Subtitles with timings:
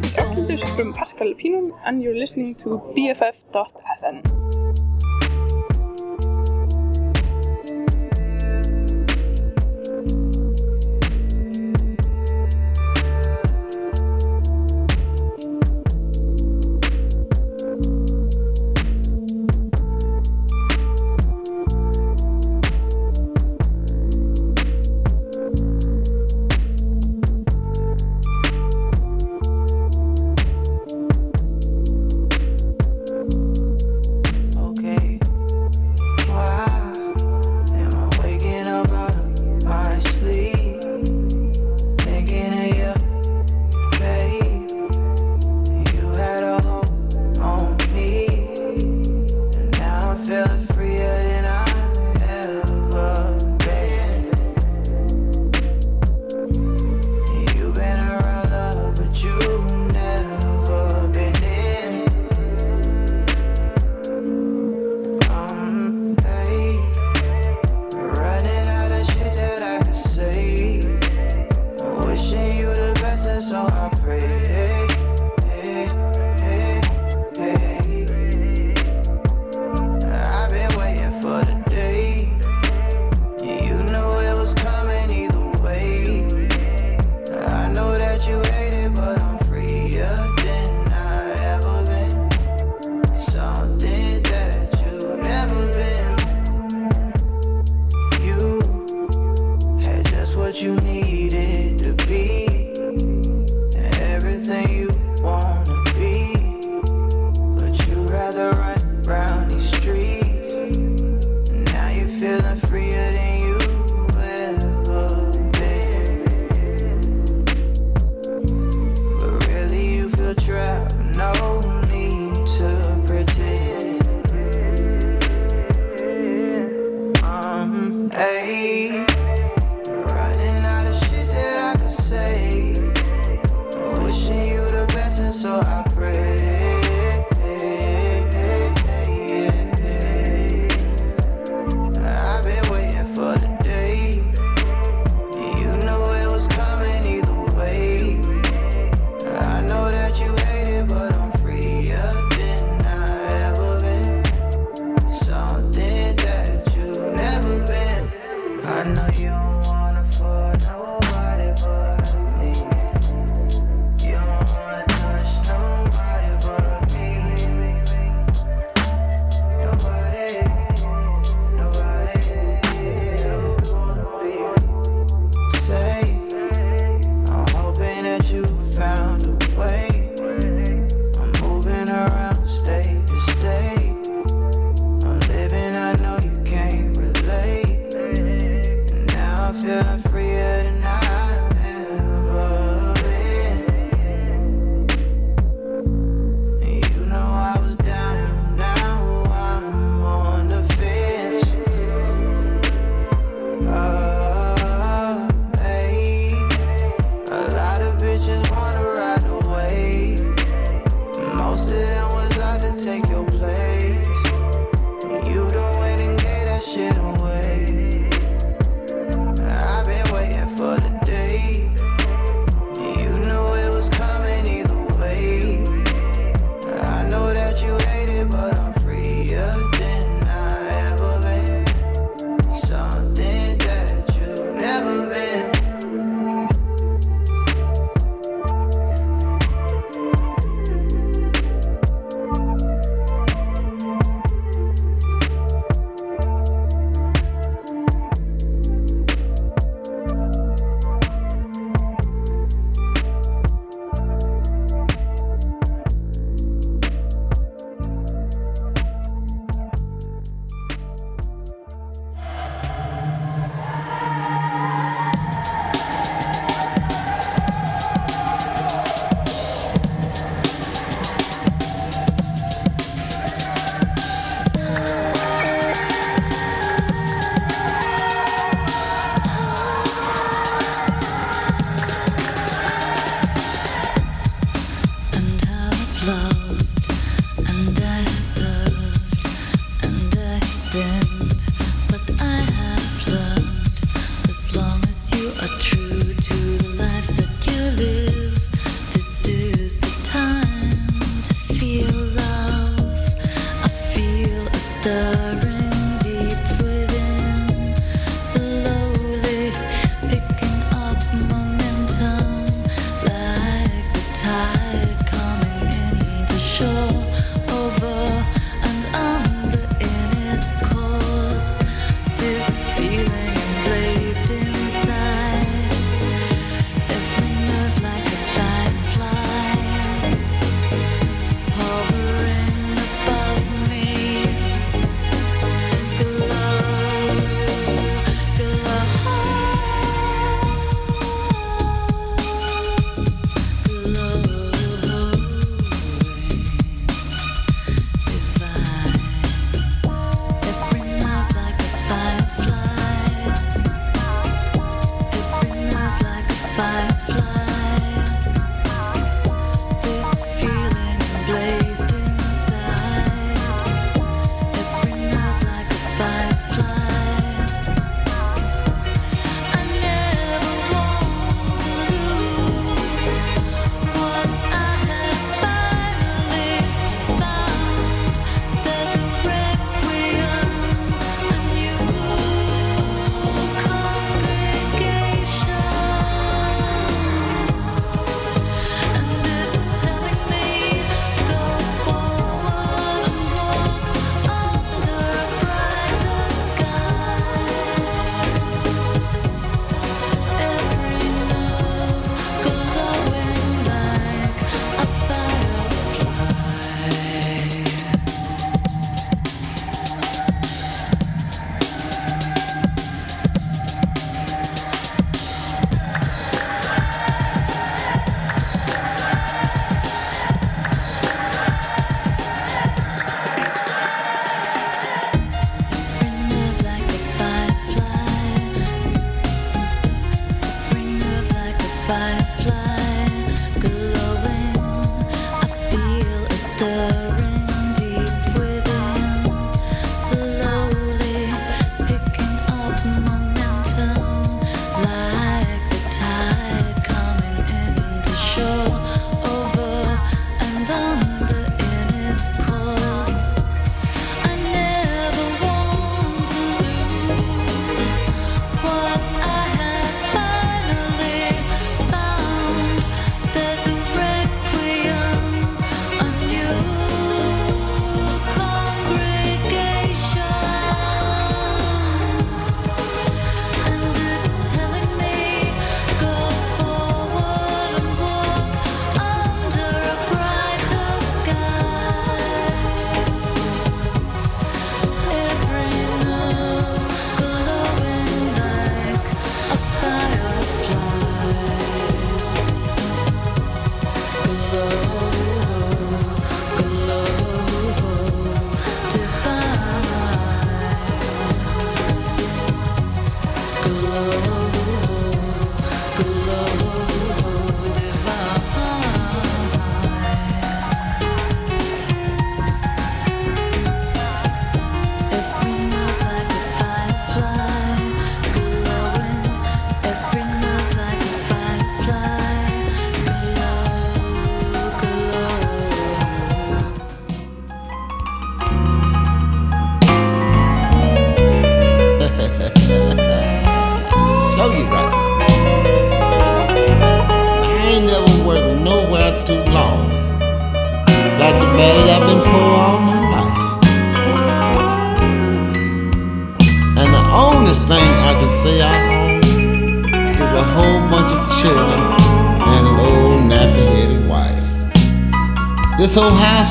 [0.00, 4.69] Þetta er þáttur um Pascal Pínum and you're listening to BFF.fm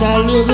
[0.02, 0.49] I live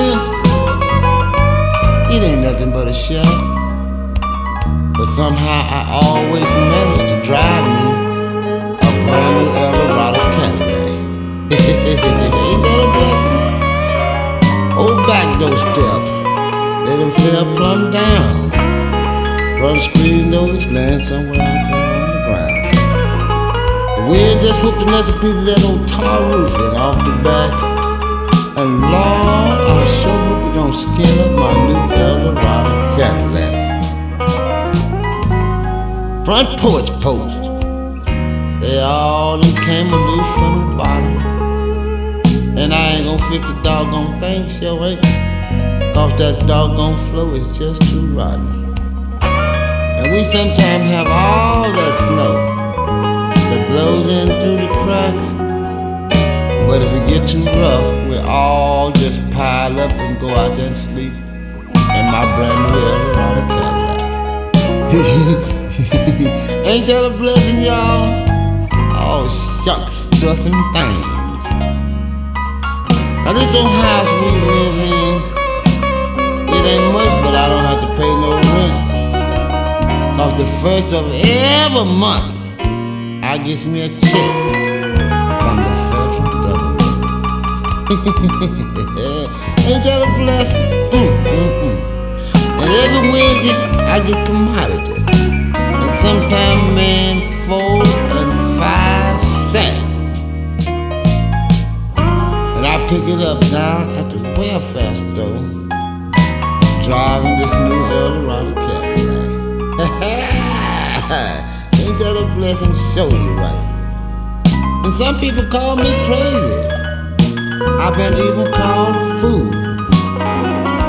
[117.85, 119.45] I've been even called a fool.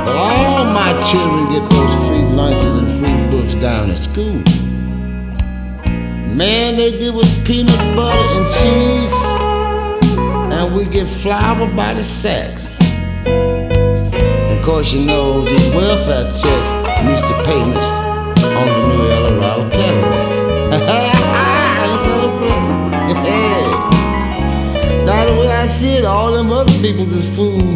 [0.06, 4.40] But all my children get those free lunches and free books down at school.
[6.34, 9.12] Man, they give us peanut butter and cheese,
[10.56, 12.70] and we get flour by the sacks.
[14.56, 16.72] Of course, you know these welfare checks
[17.04, 17.84] meets the payment
[18.56, 20.15] on the new Eldorado Cadillac.
[25.16, 27.72] Now the way I see it, all them other people is fool.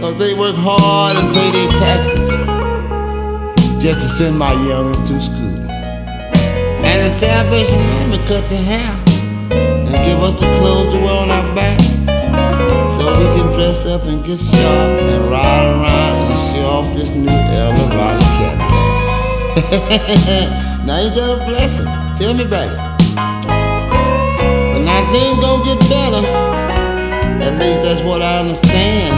[0.00, 2.28] Cause they work hard and pay their taxes
[3.80, 5.62] just to send my youngest to school.
[6.88, 8.90] And the Salvation Army cut the hair
[9.52, 11.78] and give us the clothes to wear on our back.
[12.98, 17.10] So we can dress up and get sharp and ride around and show off this
[17.10, 18.70] new Eldorado Cadillac.
[20.84, 21.86] now you got a blessing?
[22.16, 22.89] Tell me about it
[25.12, 26.22] things gonna get better.
[27.42, 29.14] At least that's what I understand.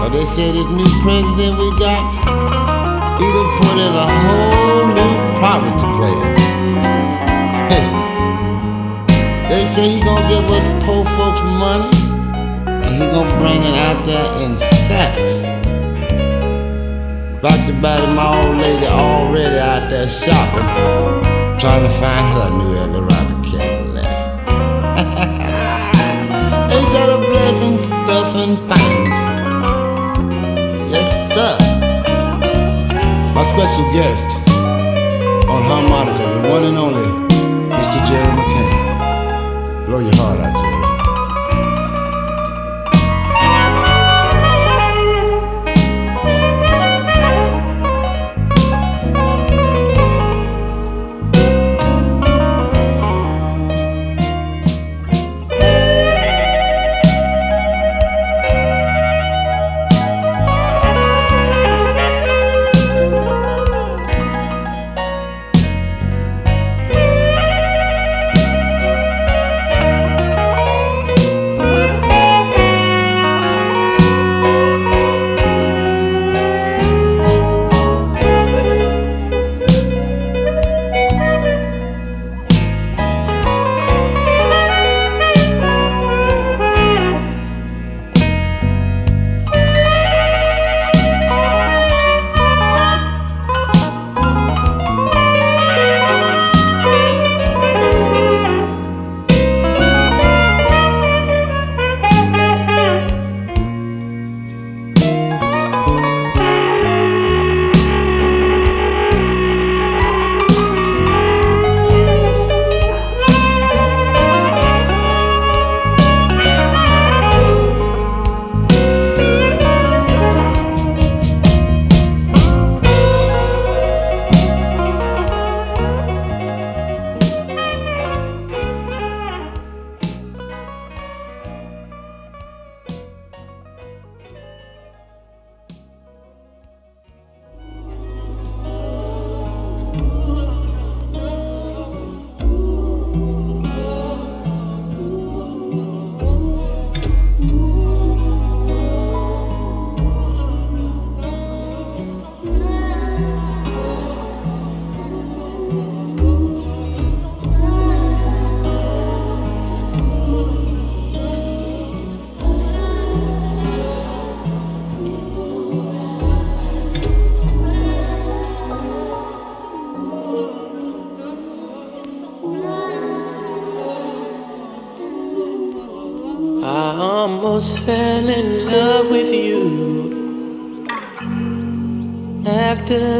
[0.00, 2.02] But they say this new president we got,
[3.18, 6.36] he done put in a whole new poverty plan.
[7.70, 7.86] Hey,
[9.48, 11.90] they say he gonna give us poor folks money,
[12.66, 15.38] and he gonna bring it out there in sacks.
[17.40, 20.68] Back to back, my old lady already out there shopping,
[21.58, 23.11] trying to find her new Eldorado.
[28.50, 29.18] Things.
[30.90, 31.56] Yes, sir.
[33.34, 34.26] My special guest
[35.48, 37.06] on harmonica, the one and only
[37.70, 38.04] Mr.
[38.04, 39.86] Jerry McCain.
[39.86, 40.71] Blow your heart out,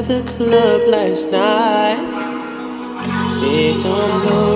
[0.09, 2.01] the club last night.
[3.41, 4.52] They don't know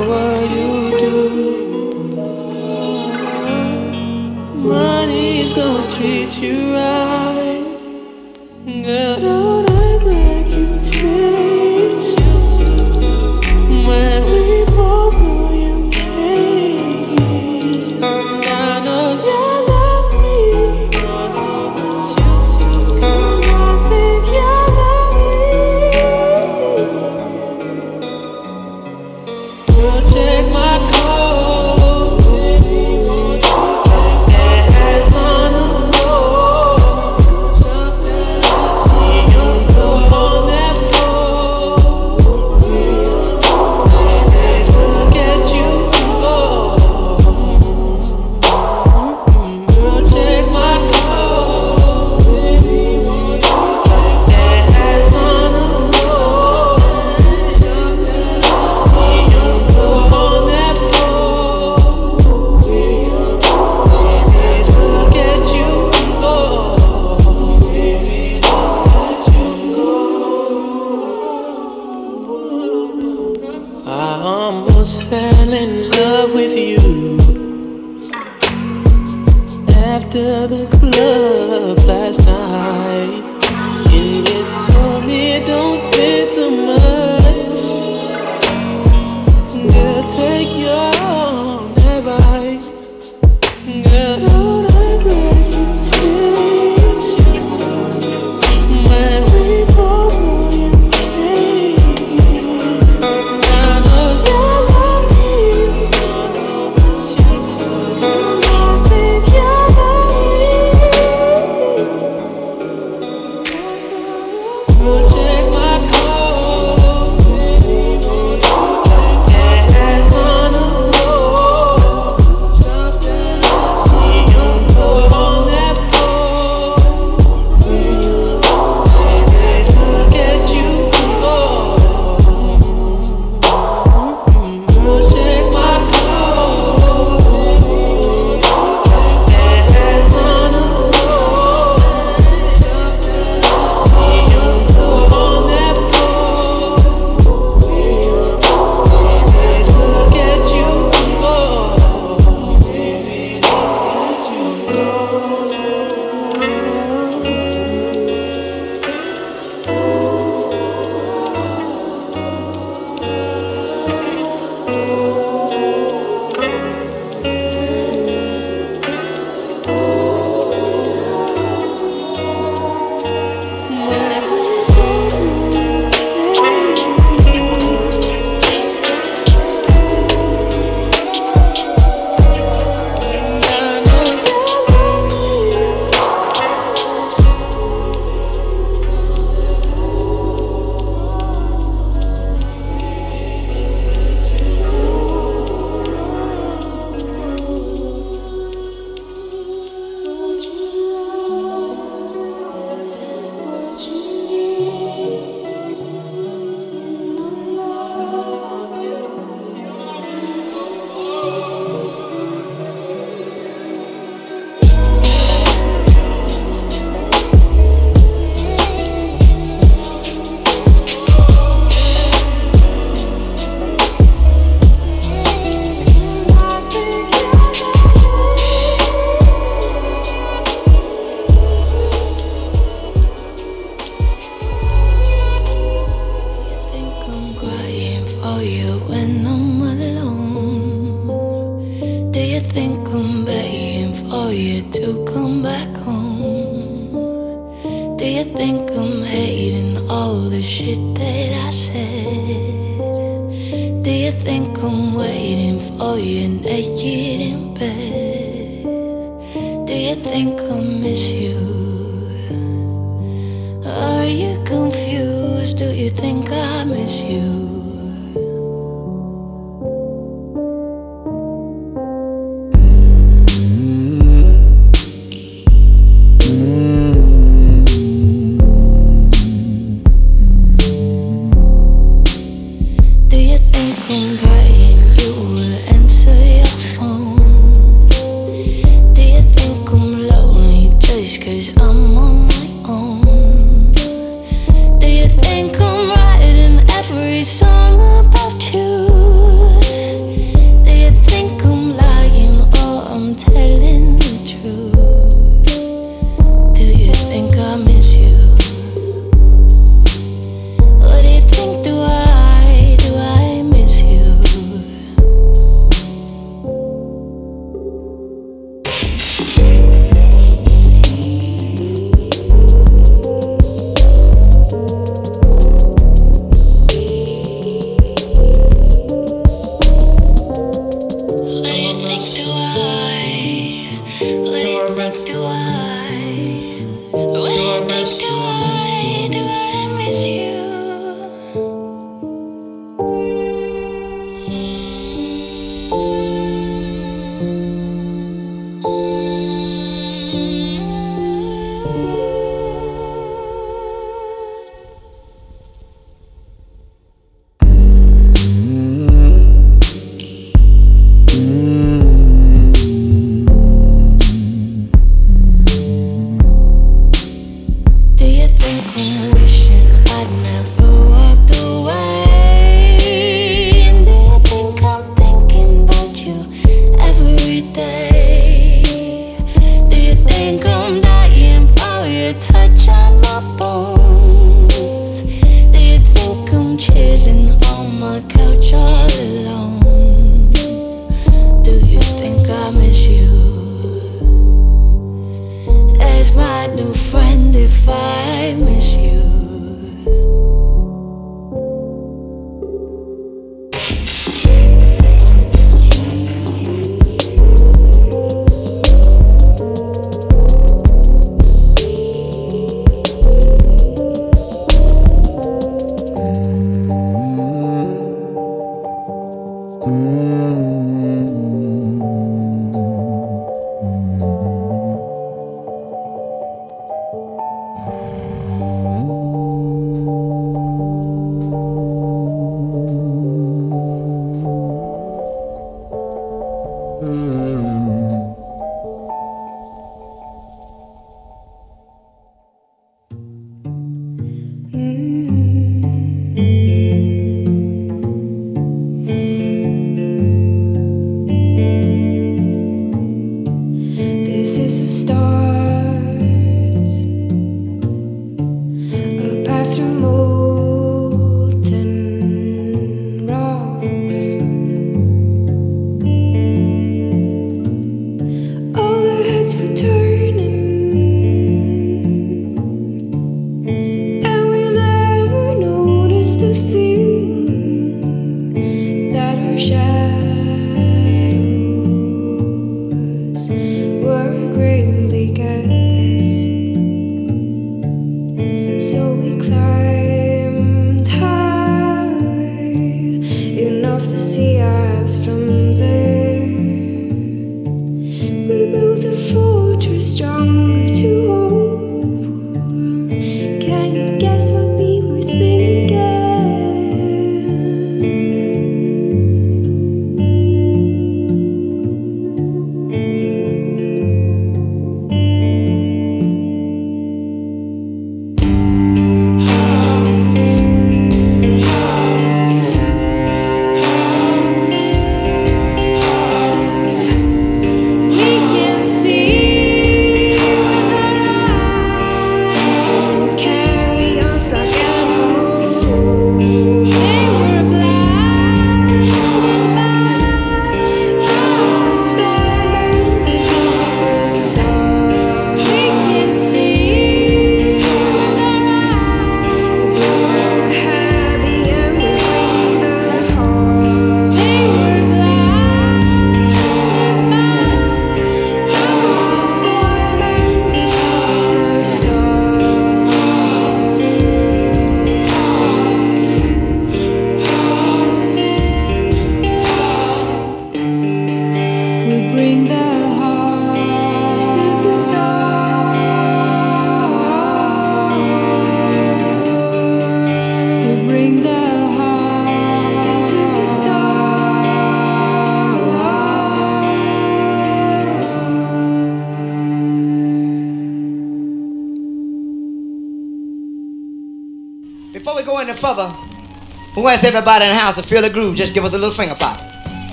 [597.02, 598.36] we everybody in the house to feel the groove.
[598.36, 599.38] Just give us a little finger pop.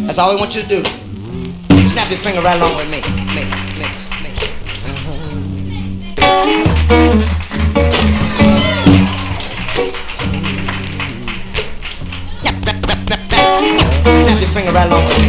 [0.00, 0.84] That's all we want you to do.
[1.88, 3.00] Snap your finger right along with me.
[3.34, 3.88] Me, me,
[4.22, 4.30] me.
[14.24, 15.28] Snap your finger right along with me.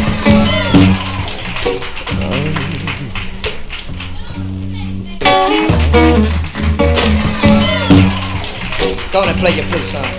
[9.11, 10.16] Go on and play your flute, son.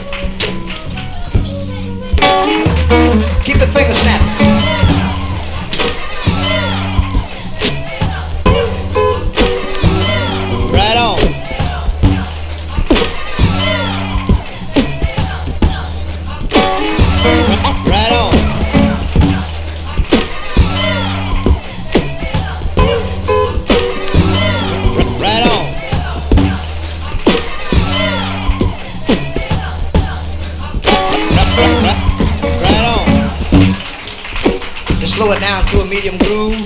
[35.48, 36.60] Down to a medium groove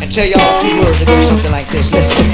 [0.00, 1.90] and tell y'all a few words that go something like this.
[1.90, 2.26] Listen.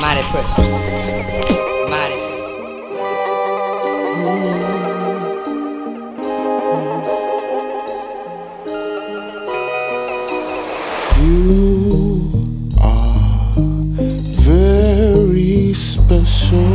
[0.00, 0.46] Mighty pretty.
[1.90, 2.18] Mighty.
[11.22, 12.30] You
[12.80, 13.52] are
[14.46, 16.70] very special.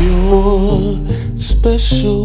[0.00, 2.19] You're special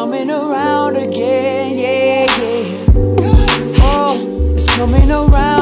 [0.00, 3.74] coming around again, yeah, yeah.
[3.82, 5.59] Oh, it's coming around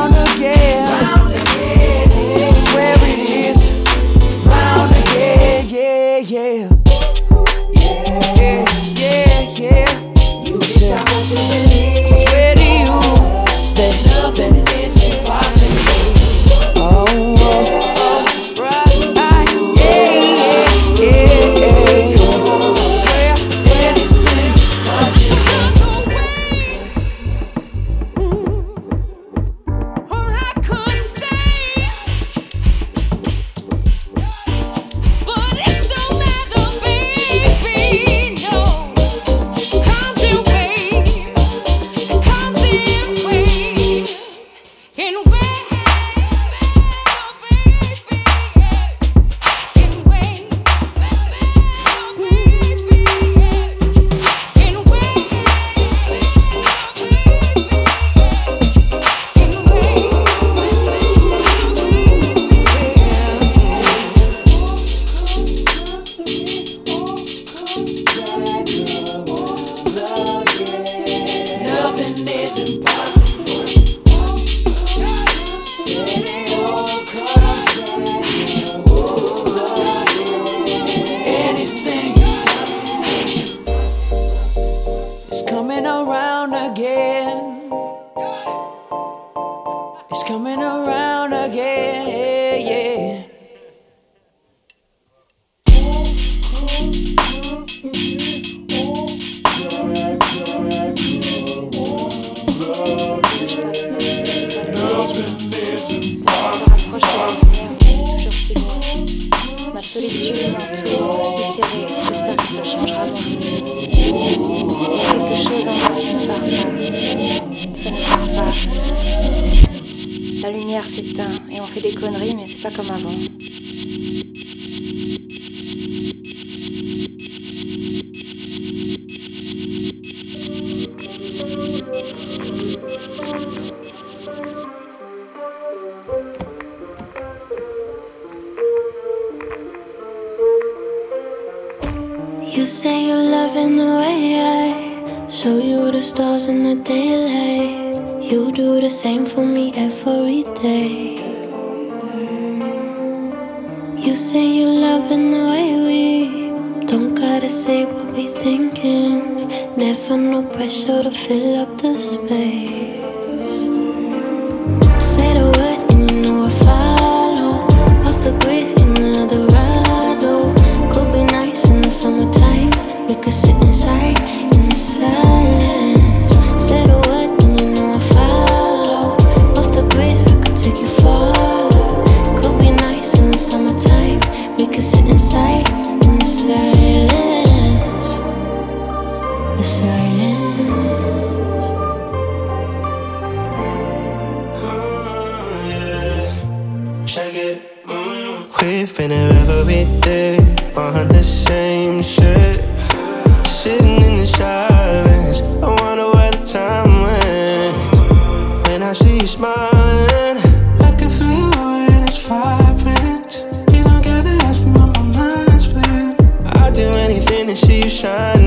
[217.98, 218.37] shine.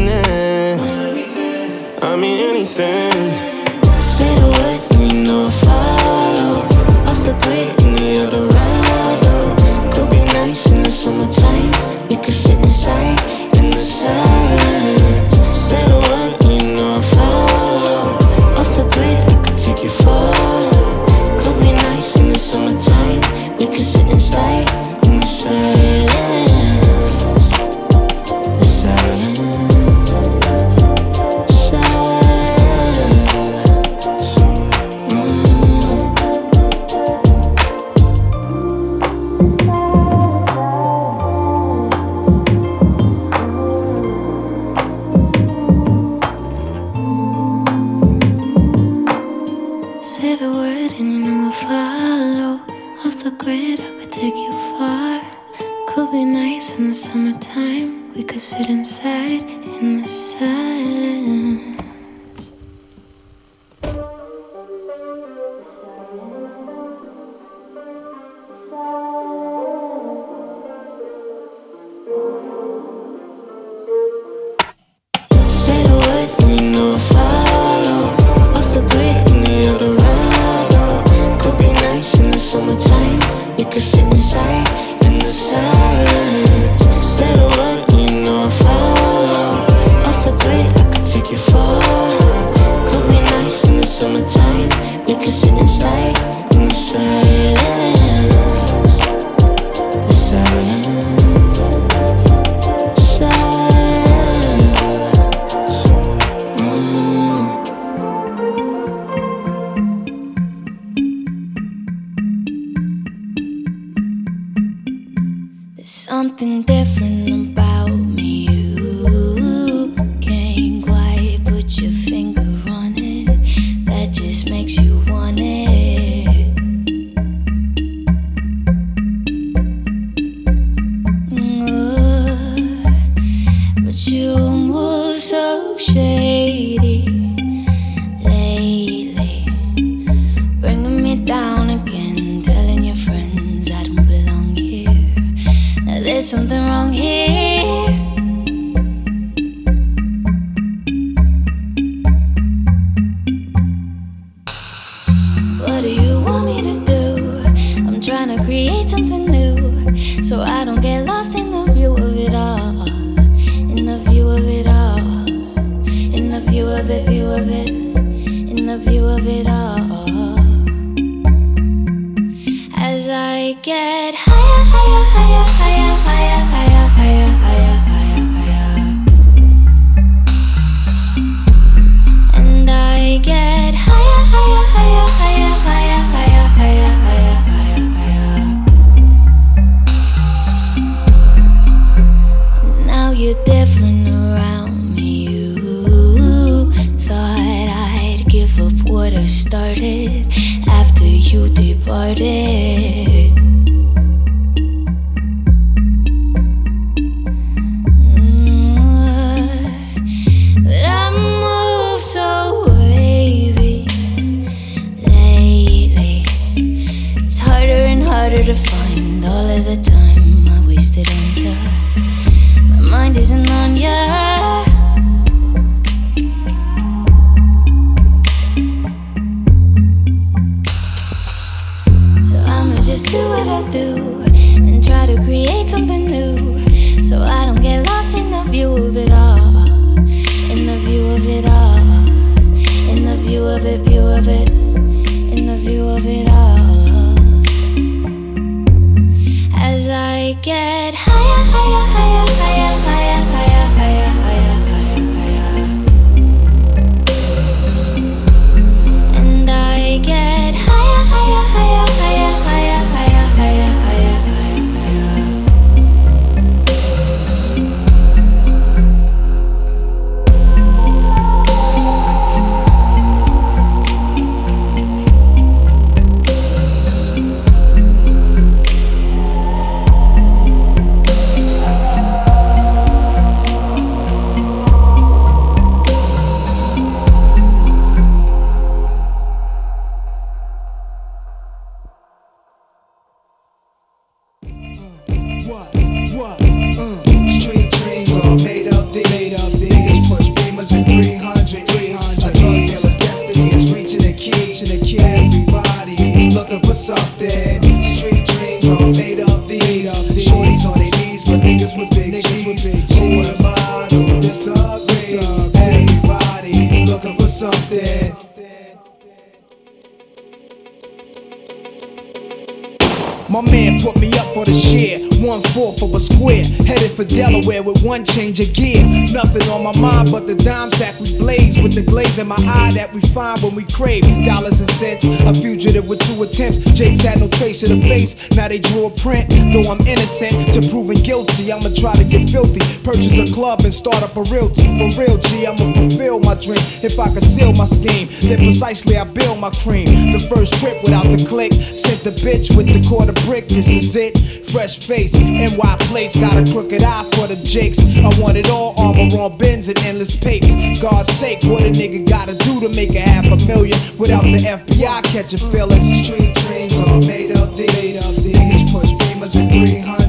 [337.63, 338.29] Of the face.
[338.31, 339.29] Now they drew a print.
[339.53, 342.61] Though I'm innocent to proving guilty, I'ma try to get filthy.
[342.91, 344.67] Purchase a club and start up a realty.
[344.77, 346.59] For real, G, I'ma fulfill my dream.
[346.83, 350.11] If I conceal my scheme, then precisely I build my cream.
[350.11, 351.53] The first trip without the click.
[351.53, 353.47] Sent the bitch with the quarter brick.
[353.47, 354.19] This is it.
[354.51, 356.17] Fresh face, NY plates.
[356.17, 357.79] Got a crooked eye for the jakes.
[357.79, 358.77] I want it all.
[358.77, 360.51] Armor on bins and endless papes.
[360.81, 364.37] God's sake, what a nigga gotta do to make a half a million without the
[364.37, 365.87] FBI catching feelings?
[366.03, 368.03] Street dreams are made of these.
[368.03, 370.00] Niggas push beamers at 300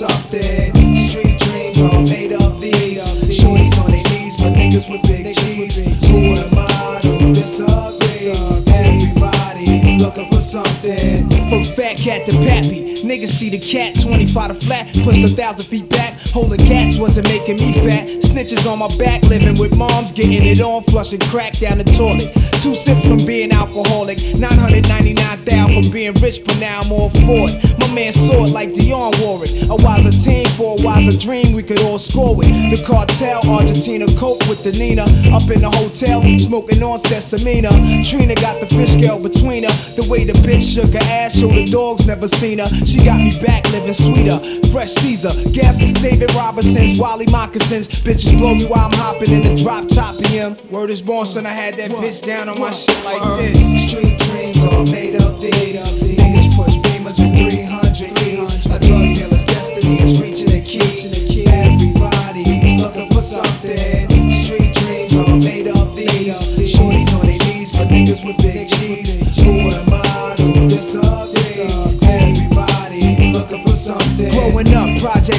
[0.00, 0.96] something.
[0.96, 3.04] Street dreams are made of these.
[3.28, 5.76] Shorties on their knees, but niggas with big cheese.
[6.08, 8.32] Who am I to disagree?
[8.72, 11.28] Everybody's looking for something.
[11.50, 15.66] From fat cat to pappy, niggas see the cat 25 to flat, push a thousand
[15.66, 16.19] feet back.
[16.32, 18.06] Holding gats wasn't making me fat.
[18.22, 22.32] Snitches on my back, living with moms, getting it on, flushing crack down the toilet.
[22.62, 27.78] Two sips from being alcoholic, 999,000 from being rich, but now I'm all for it.
[27.80, 29.66] My man saw it like Dion wore it.
[29.68, 32.46] A wiser team for a wiser dream, we could all score with.
[32.46, 35.02] The cartel, Argentina, coke with the Nina.
[35.34, 37.72] Up in the hotel, smoking on Sesamina.
[38.08, 39.72] Trina got the fish scale between her.
[39.96, 42.68] The way the bitch shook her ass, showed the dogs never seen her.
[42.86, 44.38] She got me back living sweeter.
[44.70, 47.88] Fresh Caesar, guess David Robinson's, Wally Moccasins.
[47.88, 50.56] Bitches blow me while I'm hopping in the drop top PM.
[50.70, 53.90] Word is born, son, I had that bitch down on my shit like this.
[53.90, 55.99] Street dreams are made of these.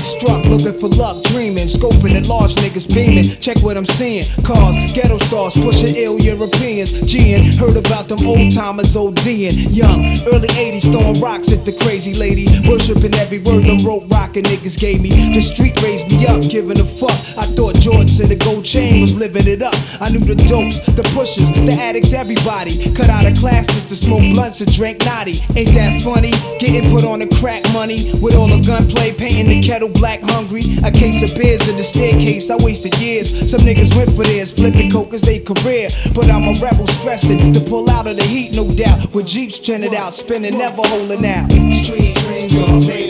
[0.06, 3.30] Struck, looking for luck, dreaming, scoping at large niggas beaming.
[3.40, 4.26] Check what I'm seeing.
[4.44, 6.92] Cars, ghetto stars, pushing ill Europeans.
[7.02, 9.76] G'ing, heard about them old timers ODing.
[9.76, 12.48] Young, early 80s, throwing rocks at the crazy lady.
[12.68, 15.10] Worshipping every word them rope rockin' niggas gave me.
[15.34, 17.12] The street raised me up, giving a fuck.
[17.38, 19.76] I thought Jordans and the gold chain was living it up.
[20.02, 22.94] I knew the dopes, the pushers, the addicts, everybody.
[22.94, 25.42] Cut out of class just to smoke blunts and drink naughty.
[25.56, 26.32] Ain't that funny?
[26.60, 30.64] Getting put on the crack money with all the gunplay, painting the kettle black hungry.
[30.84, 33.50] A case of beers in the staircase, I wasted years.
[33.50, 35.90] Some niggas went for theirs, flipping coke as they career.
[36.14, 39.14] But I'm a rebel stressing to pull out of the heat, no doubt.
[39.14, 41.52] With Jeeps trending out, spinning, never holding out.
[41.72, 43.01] Street dreams are made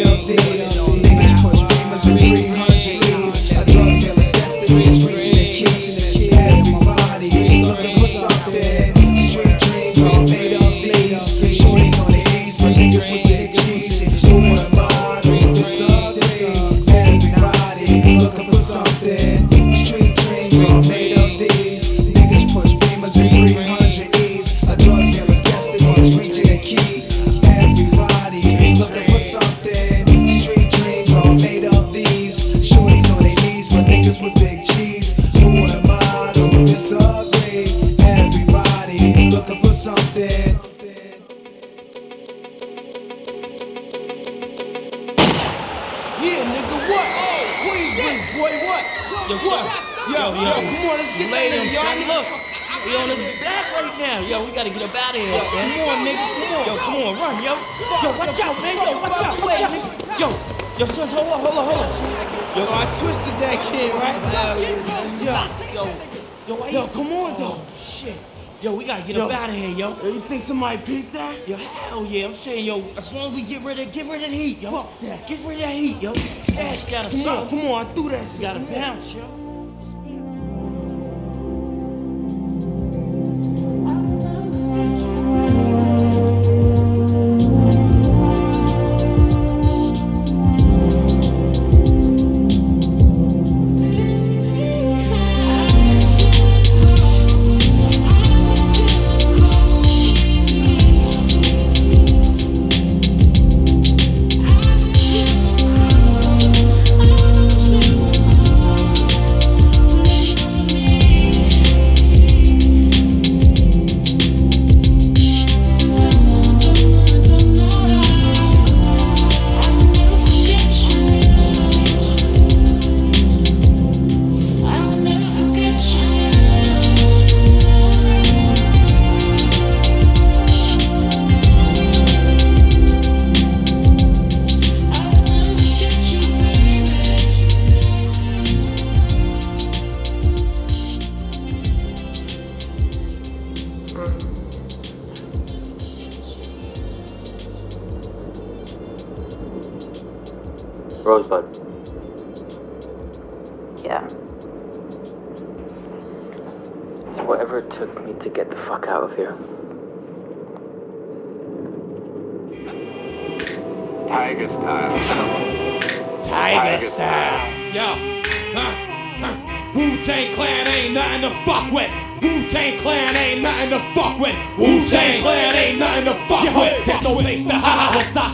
[70.62, 71.48] You think that?
[71.48, 74.24] Yo, hell yeah, I'm saying, yo, as long as we get rid of, get rid
[74.24, 74.72] of the heat, yo.
[74.72, 75.28] Fuck that.
[75.28, 76.14] Get rid of that heat, yo.
[76.56, 77.50] Ash gotta Come on, suck.
[77.50, 78.36] come on, I threw that shit.
[78.36, 79.51] You gotta bounce, yo.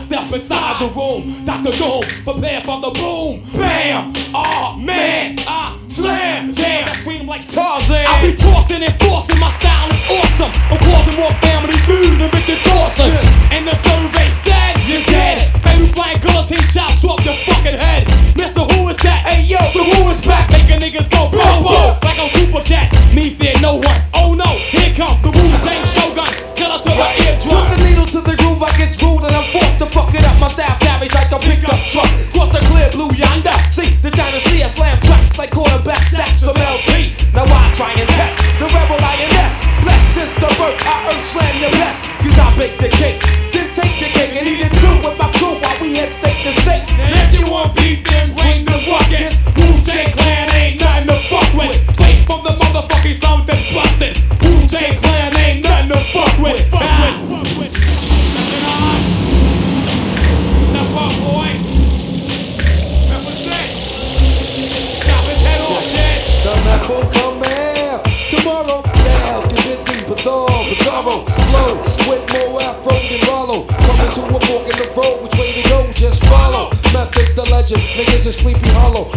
[0.08, 1.44] step inside the room.
[1.44, 1.76] Dr.
[1.76, 3.42] Doom, prepare for the boom.
[3.52, 4.14] Bam!
[4.34, 6.50] Oh man, Ah slam.
[6.52, 8.06] Damn, I scream like Tarzan.
[8.06, 9.38] I be tossing and forcing.
[9.38, 10.52] My style is awesome.
[10.70, 11.47] I'm causing more.
[34.68, 37.16] slam tracks like quarterback sacks from LT.
[37.32, 39.54] Now I try and test the rebel INS.
[39.84, 42.04] Less is the work I earn, slam the best.
[42.20, 43.67] Cause not bake the cake, then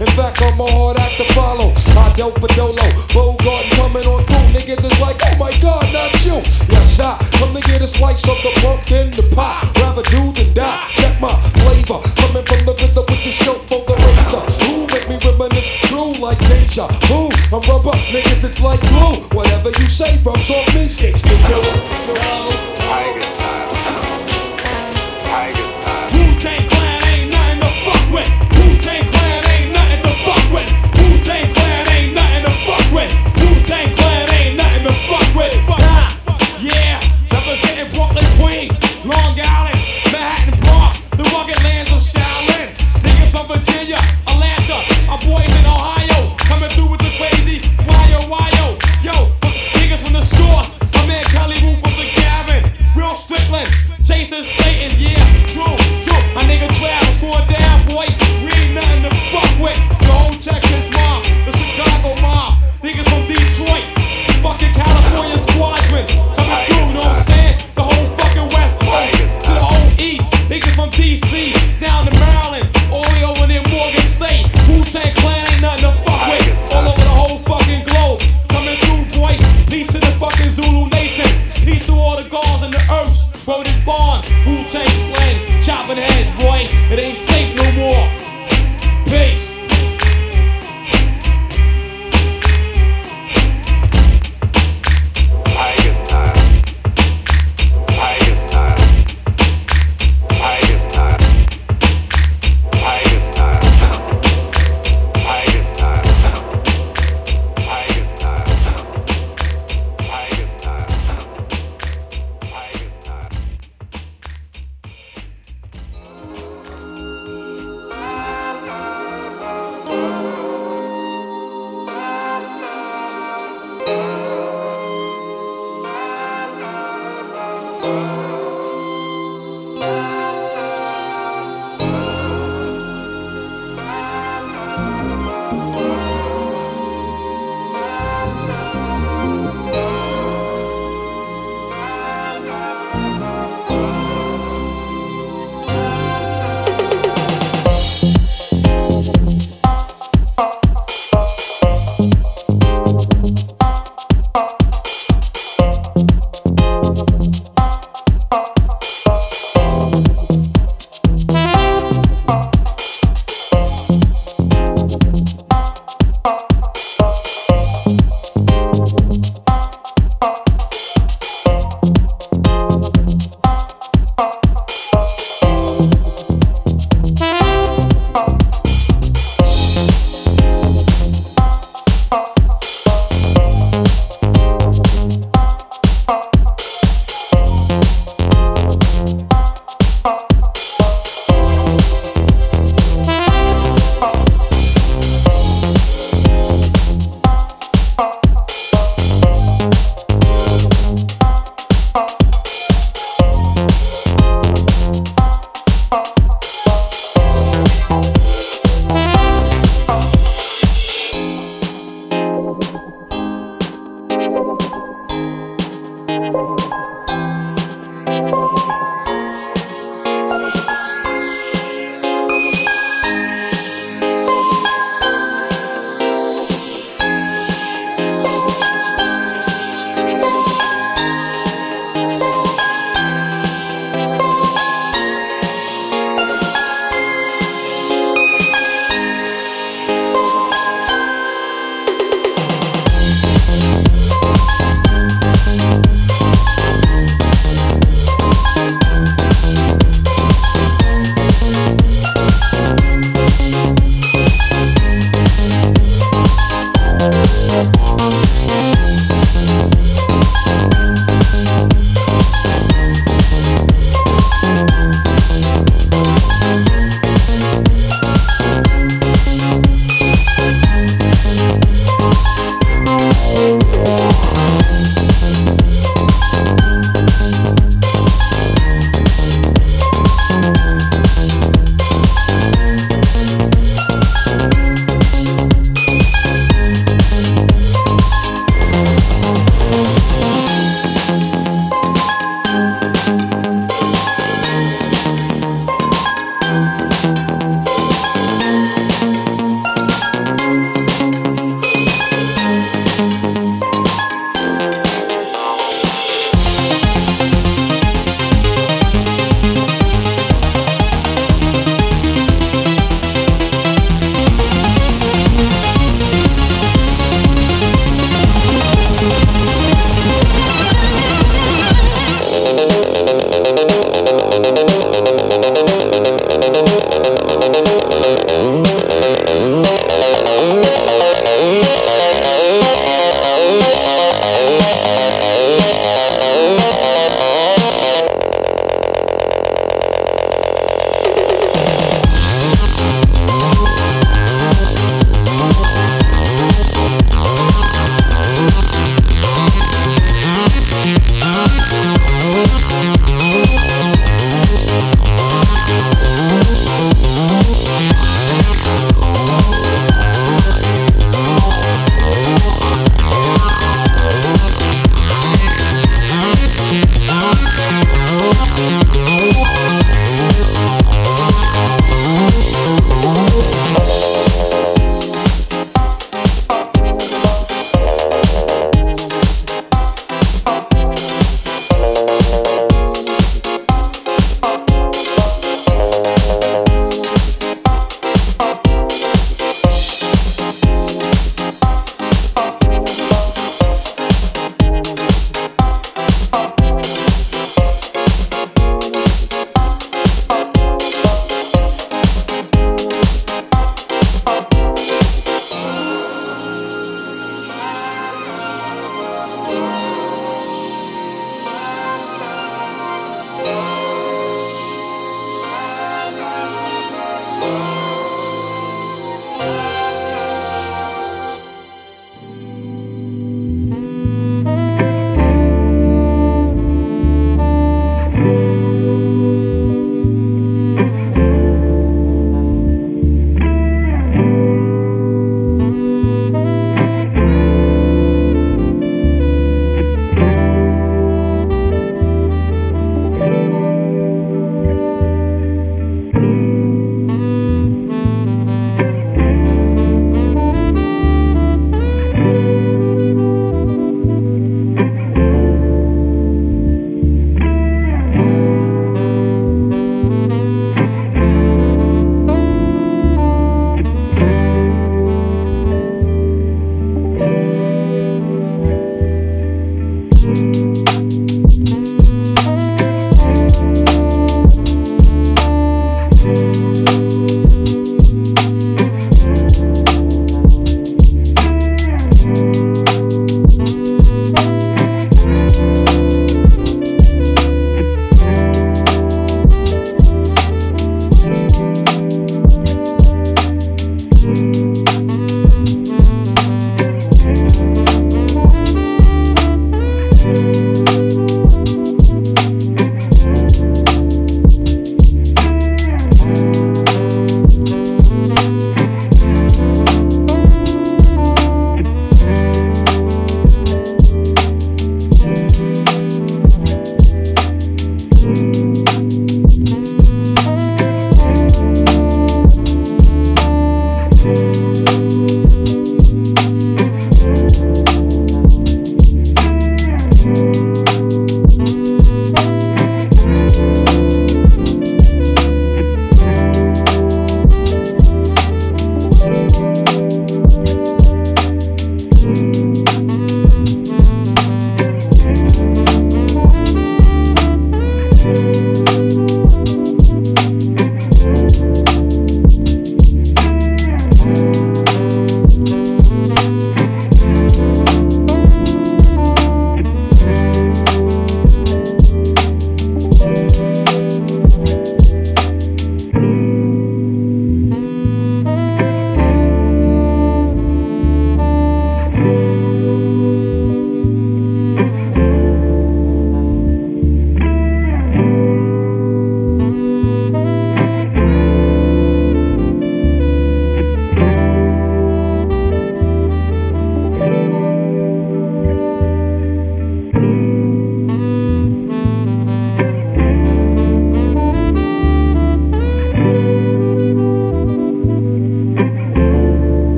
[0.00, 1.72] In fact, I'm a hard act to follow.
[1.96, 2.86] I dealt for Dolo.
[3.12, 4.48] Bogart coming on through.
[4.54, 6.38] Niggas is like, oh my god, not you.
[6.68, 9.64] Yes, I come to get a slice of the punk in the pot.
[9.76, 10.86] Rather do than die.
[10.94, 12.00] Check my flavor.
[12.20, 14.44] Coming from the visor with the show for the razor.
[14.64, 17.30] Who make me reminisce true like deja Who?
[17.54, 17.96] I'm rubber.
[18.12, 19.22] Niggas, it's like glue.
[19.36, 20.88] Whatever you say, bro, off me.
[20.88, 22.47] Sticks to you.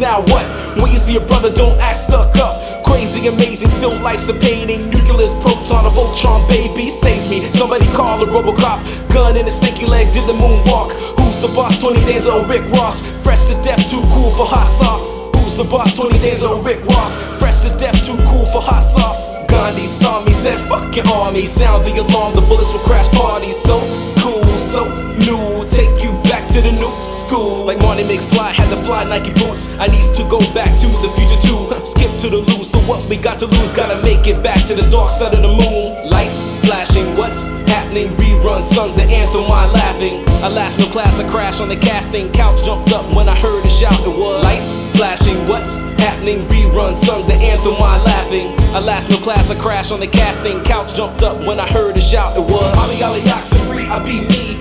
[0.00, 0.44] Now what?
[0.76, 2.84] When you see a brother, don't act stuck up.
[2.84, 4.90] Crazy, amazing, still life's a painting.
[4.90, 7.42] Nucleus, proton, of Voltron, baby, save me.
[7.42, 8.78] Somebody call a Robocop.
[9.12, 10.92] Gun in a stinky leg, did the moonwalk.
[11.18, 11.78] Who's the boss?
[11.80, 13.22] 20 days old, Rick Ross.
[13.22, 15.30] Fresh to death, too cool for hot sauce.
[15.36, 15.96] Who's the boss?
[15.96, 17.38] 20 days old, Rick Ross.
[17.38, 19.36] Fresh to death, too cool for hot sauce.
[19.48, 21.46] Gandhi saw me, said, fuck your army.
[21.46, 23.56] Sound the alarm, the bullets will crash parties.
[23.56, 23.80] So
[24.18, 24.84] cool, so
[25.18, 25.66] new.
[25.68, 26.92] Take you back to the new
[27.34, 27.64] school.
[27.64, 29.80] Like Marty McFly had the fly Nike boots.
[29.80, 31.60] I needs to go back to the future too.
[31.84, 33.74] Skip to the loose, so what we got to lose?
[33.74, 36.10] Gotta make it back to the dark side of the moon.
[36.10, 38.08] Lights flashing, what's happening?
[38.20, 40.24] Rerun sung the anthem while laughing.
[40.44, 42.30] Alas, no class, I crashed on the casting.
[42.32, 43.98] Couch jumped up when I heard a shout.
[44.06, 46.38] It was lights flashing, what's happening?
[46.48, 48.54] Rerun sung the anthem while laughing.
[48.74, 50.62] Alas, no class, I crashed on the casting.
[50.62, 52.36] Couch jumped up when I heard a shout.
[52.36, 54.54] It was Ollie oxen free, I be me.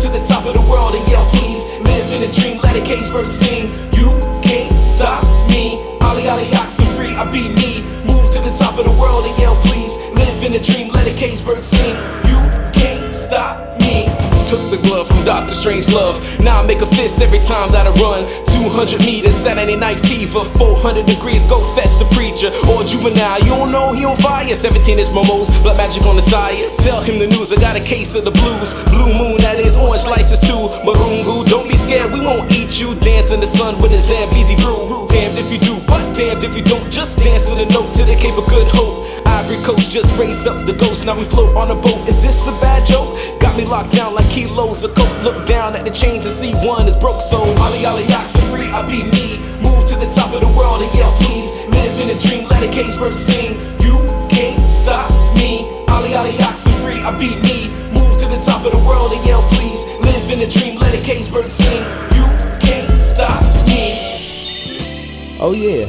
[0.00, 1.68] To the top of the world and yell please.
[1.84, 3.68] Live in a dream, let a cage bird sing.
[3.92, 4.08] You
[4.40, 5.76] can't stop me.
[6.00, 7.82] Ollie Ollie oxen free, I be me.
[8.06, 9.98] Move to the top of the world and yell please.
[10.14, 11.94] Live in a dream, let a cage bird sing.
[12.24, 12.40] You
[12.72, 14.39] can't stop me.
[14.50, 16.18] Took the glove from Doctor Strangelove.
[16.42, 18.26] Now I make a fist every time that I run.
[18.58, 20.42] 200 meters, Saturday night fever.
[20.42, 22.50] 400 degrees, go fetch the preacher.
[22.66, 24.50] Or juvenile, you don't know he on fire.
[24.50, 26.76] 17 inch momos, black magic on the tires.
[26.78, 28.74] Tell him the news, I got a case of the blues.
[28.90, 30.66] Blue moon, that is orange slices too.
[30.82, 32.98] Marungu, don't be scared, we won't eat you.
[32.98, 35.06] Dance in the sun with a Zambezi brew.
[35.06, 36.90] Damned if you do, but damned if you don't.
[36.90, 39.06] Just dance to the note to the Cape of Good Hope.
[39.26, 41.06] Ivory Coast just raised up the ghost.
[41.06, 42.08] Now we float on a boat.
[42.08, 43.16] Is this a bad joke?
[43.40, 45.22] Got me locked down like kilos of coke.
[45.22, 47.20] Look down at the chains and see one is broke.
[47.20, 49.38] So Ollie Ollie oxen free, I be me.
[49.60, 51.54] Move to the top of the world and yell please.
[51.68, 53.54] Live in a dream, let a cage bird sing.
[53.80, 53.96] You
[54.28, 55.66] can't stop me.
[55.88, 57.68] Ollie Ollie oxen free, I be me.
[57.92, 59.84] Move to the top of the world and yell please.
[60.00, 61.82] Live in a dream, let a cage bird sing.
[62.16, 62.26] You
[62.60, 65.36] can't stop me.
[65.42, 65.86] Oh yeah,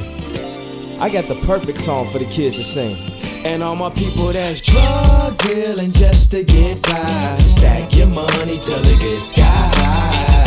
[1.02, 2.96] I got the perfect song for the kids to sing.
[3.44, 7.40] And all my people that's drug dealing just to get by.
[7.40, 10.46] Stack your money till it gets sky high.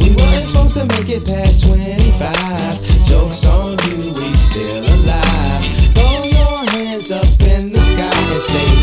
[0.00, 3.04] We weren't supposed to make it past 25.
[3.04, 5.62] Jokes on you, we still alive.
[5.92, 8.75] Throw your hands up in the sky and say,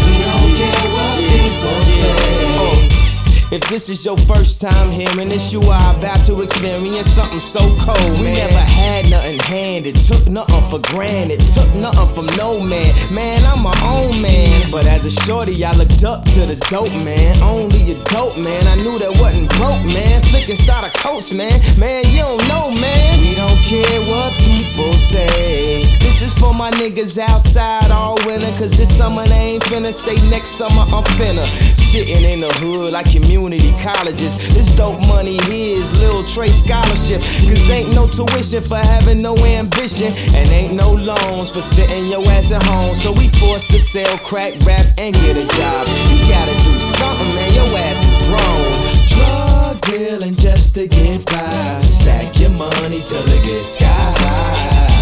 [3.54, 7.60] If this is your first time hearing this, you are about to experience something so
[7.82, 8.18] cold.
[8.18, 12.96] We never had nothing handed, took nothing for granted, took nothing from no man.
[13.14, 14.50] Man, I'm my own man.
[14.72, 17.40] But as a shorty, I looked up to the dope man.
[17.44, 20.24] Only a dope man, I knew that wasn't broke, man.
[20.34, 21.54] Flicking starter coach, man.
[21.78, 23.22] Man, you don't know, man.
[23.22, 25.86] We don't care what people say.
[26.02, 29.94] This is for my niggas outside all winter, cause this summer they ain't finna.
[29.94, 31.46] stay next summer I'm finna.
[31.78, 34.38] Sitting in the hood like community colleges.
[34.56, 37.20] This dope money here is Lil Trey scholarship.
[37.20, 40.12] Cause ain't no tuition for having no ambition.
[40.34, 42.96] And ain't no loans for sitting your ass at home.
[42.96, 45.88] So we forced to sell crack, rap, and get a job.
[46.10, 47.54] You gotta do something, man.
[47.54, 48.72] Your ass is grown.
[49.12, 51.82] Drug dealing just to get by.
[51.84, 53.86] Stack your money till it gets sky
[54.24, 54.94] high.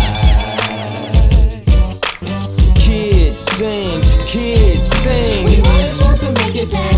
[2.75, 5.45] Kids sing, kids sing.
[5.45, 6.90] We weren't supposed to make it past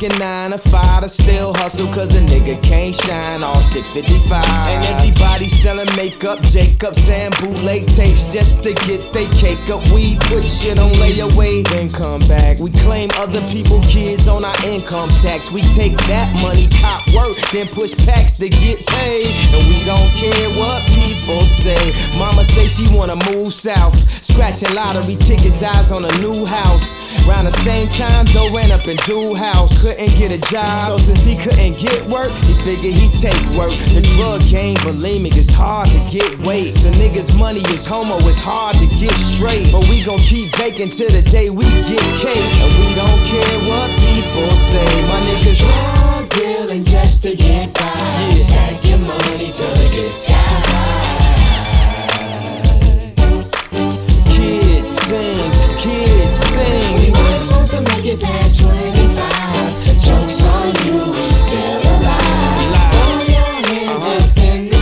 [0.00, 4.44] working nine to five to still hustle cause a nigga can't shine all 655.
[4.44, 9.82] And everybody selling makeup, Jacobs and bootleg tapes just to get they cake up.
[9.92, 12.58] We put shit on layaway, then come back.
[12.58, 15.50] We claim other people kids on our income tax.
[15.50, 19.28] We take that money, cop work, then push packs to get paid.
[19.52, 21.92] And we don't care what people say.
[22.18, 26.96] Mama say she wanna move south, scratching lottery tickets, eyes on a new house.
[27.26, 30.88] Round the same time, Joe ran up in dude house, couldn't get a job.
[30.88, 33.72] So since he couldn't get work, he figured he'd take work.
[33.92, 36.76] The drug game, bulimic, it's hard to get weight.
[36.76, 39.70] So niggas' money is homo, it's hard to get straight.
[39.72, 42.48] But we gon' keep baking till the day we get cake.
[42.62, 47.80] And we don't care what people say my niggas drug dealing just to get by.
[47.82, 48.46] Yeah.
[48.46, 51.30] Stack your money till it gets high.
[54.34, 55.50] Kids sing,
[55.84, 56.94] kids sing.
[56.98, 60.00] We weren't supposed to make it past 25.
[60.06, 62.78] Jokes on you, we still alive.
[63.34, 64.48] Your hands up uh-huh.
[64.48, 64.78] in the.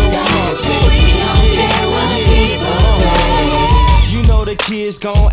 [0.89, 3.01] We don't care what people uh-huh.
[3.01, 4.17] say.
[4.17, 5.28] You know the kids gon'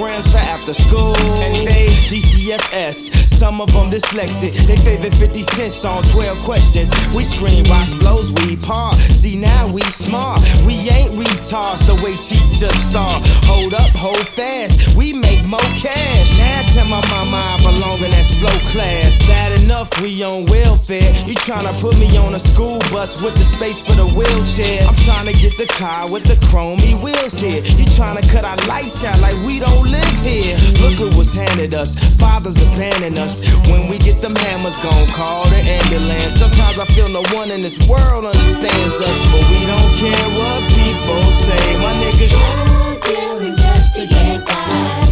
[0.00, 1.16] programs for after school.
[1.44, 4.52] And they DCFS, some of them dyslexic.
[4.66, 6.90] They favorite 50 cents on 12 questions.
[7.14, 8.94] We scream, watch blows, we par.
[9.20, 10.40] See, now we smart.
[10.66, 13.20] We ain't retards the way teachers start.
[13.46, 14.94] Hold up, hold fast.
[14.96, 16.38] We make more cash.
[16.38, 19.14] Now tell my mama I belong in that slow class.
[19.26, 21.10] Sad enough, we on welfare.
[21.26, 24.82] You tryna put me on a school bus with the space for the wheelchair.
[24.86, 27.62] I'm tryna get the car with the chromey wheels here.
[27.78, 30.56] You tryna cut our lights out like we don't live here.
[30.80, 31.94] Look at what's handed us.
[32.16, 33.40] Fathers abandon us.
[33.68, 36.34] When we get them hammers, gon' call the ambulance.
[36.38, 40.58] Sometimes I feel no one in this world understands us, but we don't care what
[40.74, 41.64] people say.
[41.82, 42.34] My niggas.
[43.04, 45.09] Doing just to get by.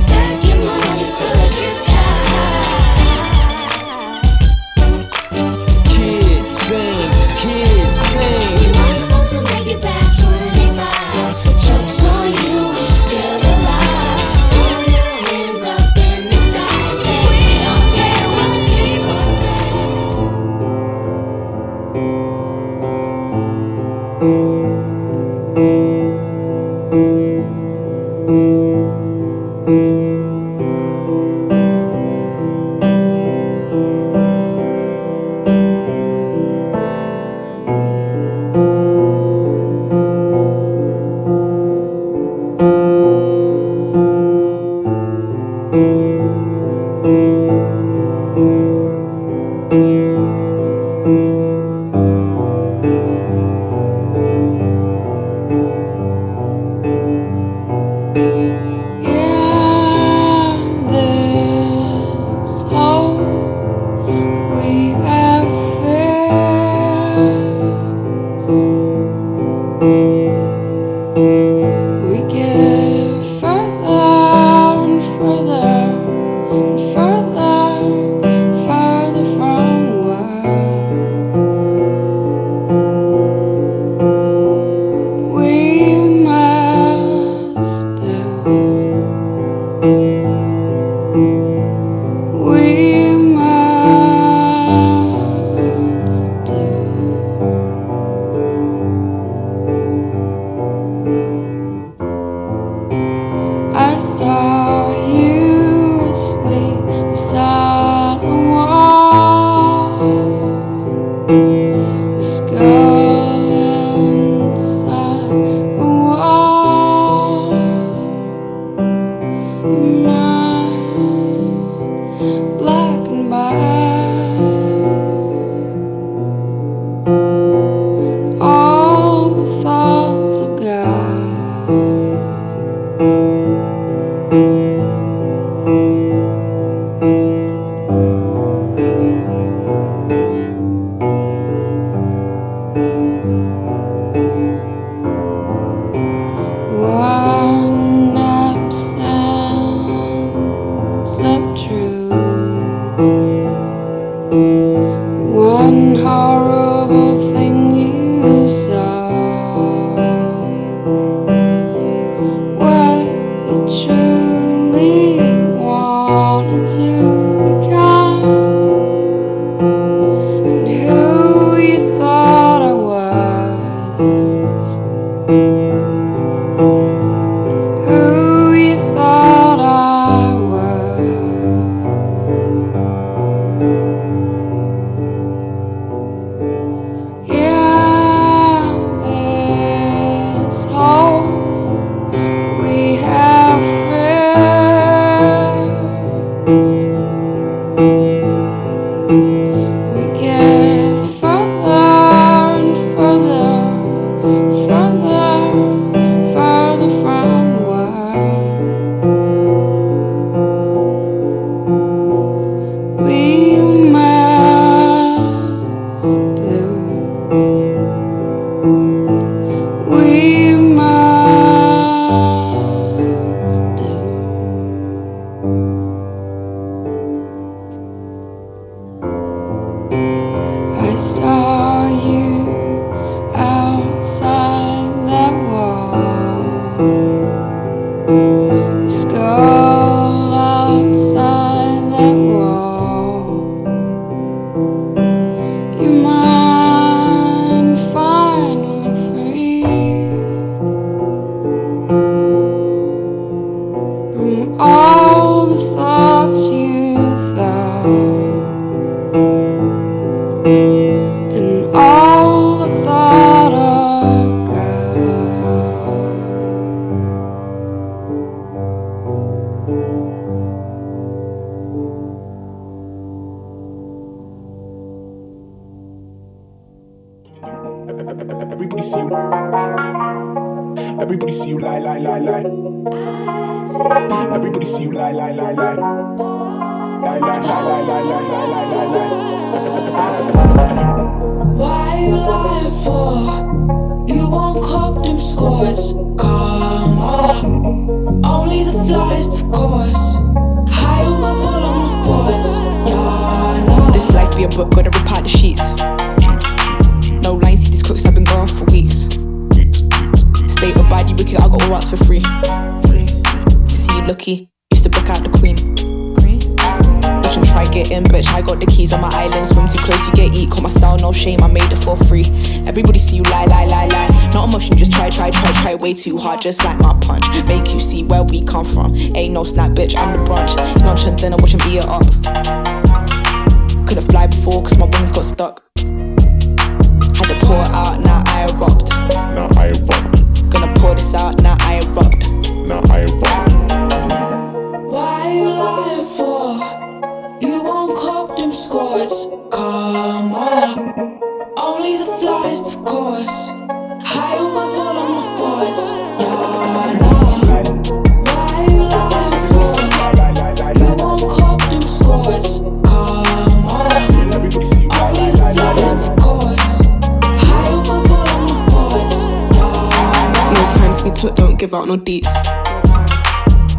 [371.69, 372.32] give out no deets.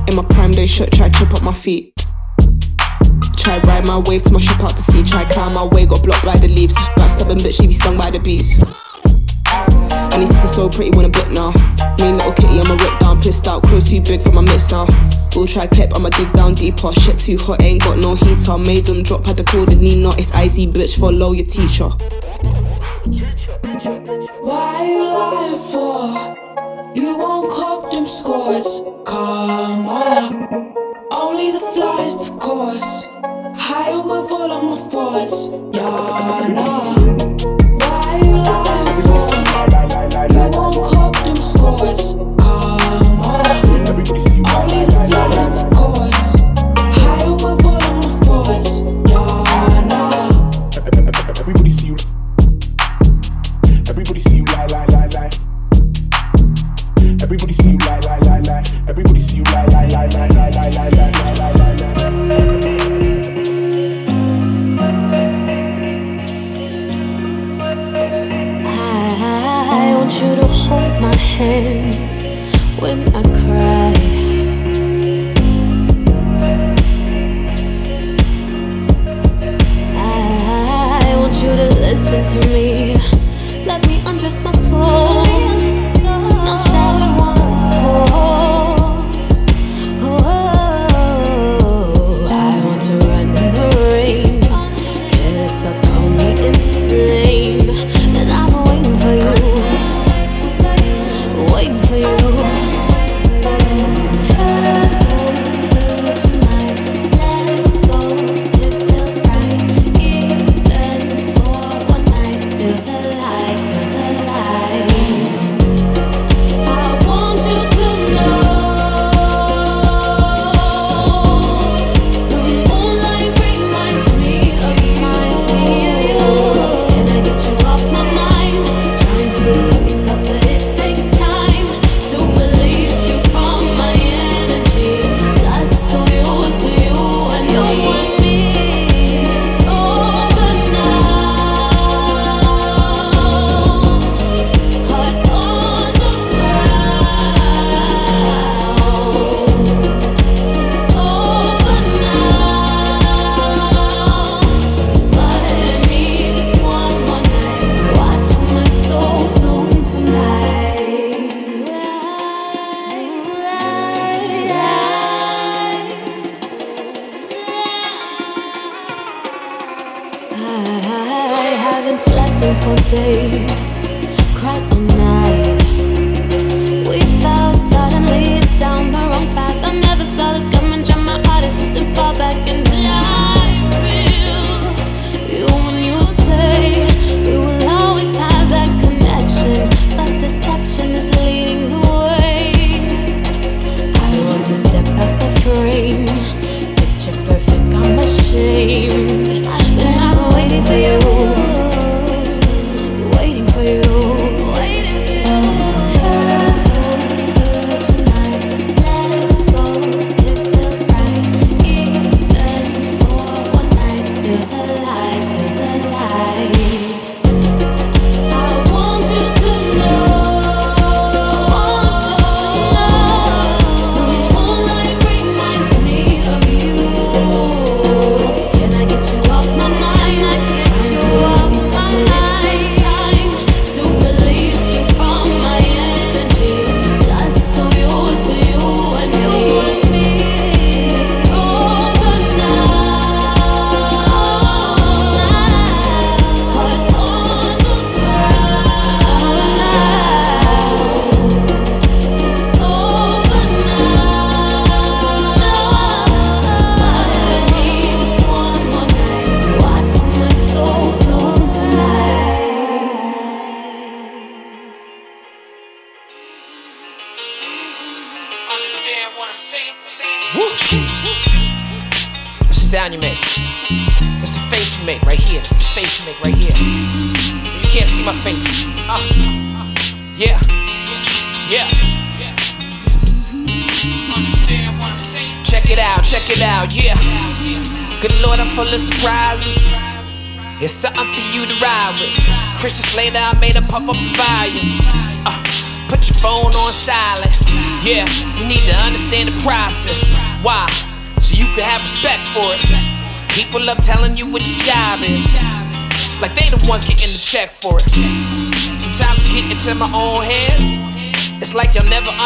[0.08, 1.92] In my prime day shirt, try trip up my feet.
[3.36, 5.02] Try ride my wave to my ship out to sea.
[5.04, 6.76] Try climb my way, got blocked by the leaves.
[6.98, 8.62] Backstabbing bitch, she be stung by the bees.
[10.14, 11.52] And he's so pretty when a bit now.
[11.98, 13.64] Mean little kitty, I'ma rip down, pissed out.
[13.64, 14.86] Crew too big for my miss now.
[15.36, 16.94] Will try clip, I'ma dig down deeper.
[16.94, 18.58] Shit too hot, ain't got no heater.
[18.58, 20.10] Made them drop, had to call the Nina.
[20.20, 21.90] It's icy bitch, follow your teacher.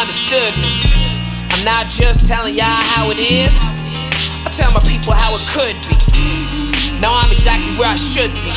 [0.04, 0.68] Understood me.
[1.48, 3.56] I'm not just telling y'all how it is.
[4.44, 5.80] I tell my people how it could
[6.12, 7.00] be.
[7.00, 8.52] Now I'm exactly where I should be.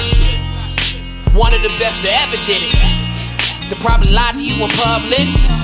[1.32, 3.72] One of the best that ever did it.
[3.72, 5.57] They probably lied to you in public.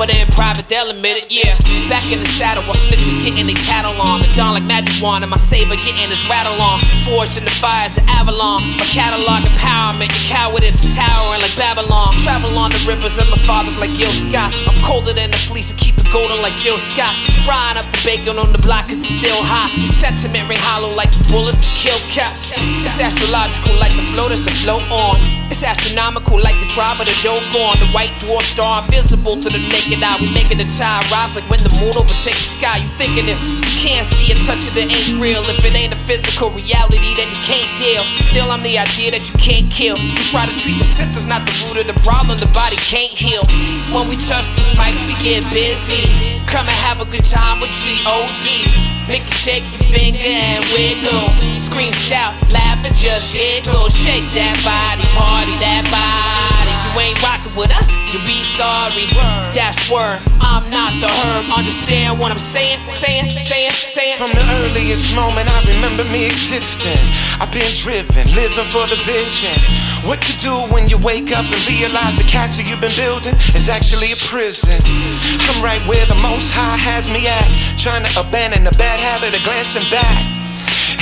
[0.00, 1.60] But in private, they'll admit it, yeah.
[1.92, 4.24] Back in the saddle while snitches getting they tattle on.
[4.24, 6.80] The dawn like magic wand and my saber getting his rattle on.
[7.04, 8.64] Forged in the fires of Avalon.
[8.80, 12.16] My catalog empowerment, your cowardice towering like Babylon.
[12.24, 14.56] Travel on the rivers of my fathers like Gil Scott.
[14.72, 17.12] I'm colder than the fleece and keep it golden like Jill Scott.
[17.44, 19.68] Frying up the bacon on the block cause it's still hot.
[19.84, 22.56] Sentiment ring hollow like the bullets to kill caps.
[22.56, 25.20] It's astrological like the floaters to float on.
[25.50, 27.74] It's astronomical like the tribe of the Dogon.
[27.82, 30.16] The white dwarf star invisible to the naked eye.
[30.22, 32.78] We making the tide rise like when the moon overtakes the sky.
[32.78, 35.42] You thinking if you can't see and touch it, it ain't real.
[35.50, 38.06] If it ain't a physical reality, then you can't deal.
[38.30, 39.98] Still, I'm the idea that you can't kill.
[39.98, 42.38] You try to treat the symptoms, not the root of the problem.
[42.38, 43.42] The body can't heal.
[43.90, 46.06] When we touch these mics, we get busy.
[46.46, 48.70] Come and have a good time with G.O.D.
[49.10, 51.26] Make you shake your finger and wiggle.
[51.58, 53.88] Scream, shout, laugh, and just giggle.
[53.88, 56.74] Shake that body, party that body.
[56.90, 59.06] You ain't rocking with us, you'll be sorry.
[59.54, 61.46] That's word, I'm not the herb.
[61.54, 62.78] Understand what I'm saying?
[62.90, 64.18] Saying, saying, saying.
[64.18, 66.98] From the earliest moment, I remember me existing.
[67.38, 69.54] I've been driven, living for the vision.
[70.02, 73.68] What to do when you wake up and realize the castle you've been building is
[73.68, 74.74] actually a prison.
[74.82, 77.46] I'm right where the Most High has me at,
[77.78, 80.29] trying to abandon the bad habit of glancing back.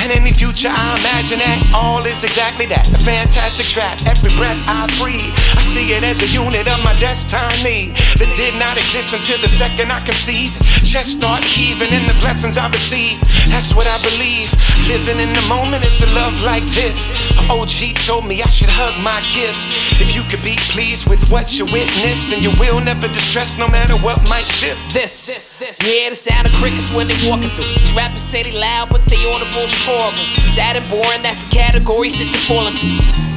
[0.09, 2.89] And any future I imagine that all is exactly that.
[2.89, 4.01] A fantastic trap.
[4.09, 8.57] Every breath I breathe, I see it as a unit of my destiny that did
[8.57, 10.57] not exist until the second I conceived.
[10.81, 13.21] Chest start heaving in the blessings I receive.
[13.53, 14.49] That's what I believe.
[14.89, 17.13] Living in the moment is a love like this.
[17.37, 19.61] A OG told me I should hug my gift.
[20.01, 23.69] If you could be pleased with what you witnessed, then you will never distress no
[23.69, 24.89] matter what might shift.
[24.97, 27.67] This, hear the sound of crickets when they walking through.
[27.83, 30.23] These rappers say they loud, but they audibles is horrible.
[30.55, 32.87] Sad and boring, that's the categories that they fall into.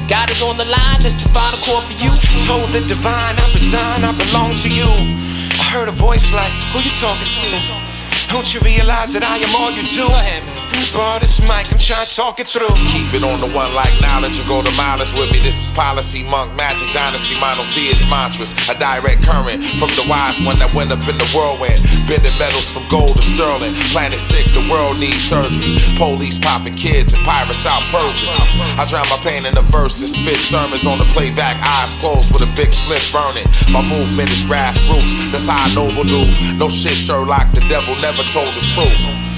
[0.07, 2.13] God is on the line, that's the final call for you.
[2.45, 4.85] Told the divine, I resign, I belong to you.
[4.85, 8.31] I heard a voice like, who you talking to?
[8.31, 10.60] Don't you realize that I am all you do?
[10.89, 12.73] Borrow this mic, I'm trying to talk it through.
[12.89, 15.39] Keep it on the one like knowledge and go to mileage with me.
[15.39, 18.51] This is policy, monk, magic, dynasty, monotheist mantras.
[18.67, 21.79] A direct current from the wise one that went up in the whirlwind.
[22.09, 23.77] Bending metals from gold to sterling.
[23.93, 25.77] Planet sick, the world needs surgery.
[25.95, 28.33] Police popping kids and pirates out purging.
[28.75, 32.41] I drown my pain in the verses, spit sermons on the playback, eyes closed with
[32.41, 33.45] a big split burning.
[33.69, 36.25] My movement is grassroots, that's how I noble do.
[36.57, 39.31] No shit, Sherlock, the devil never told the truth.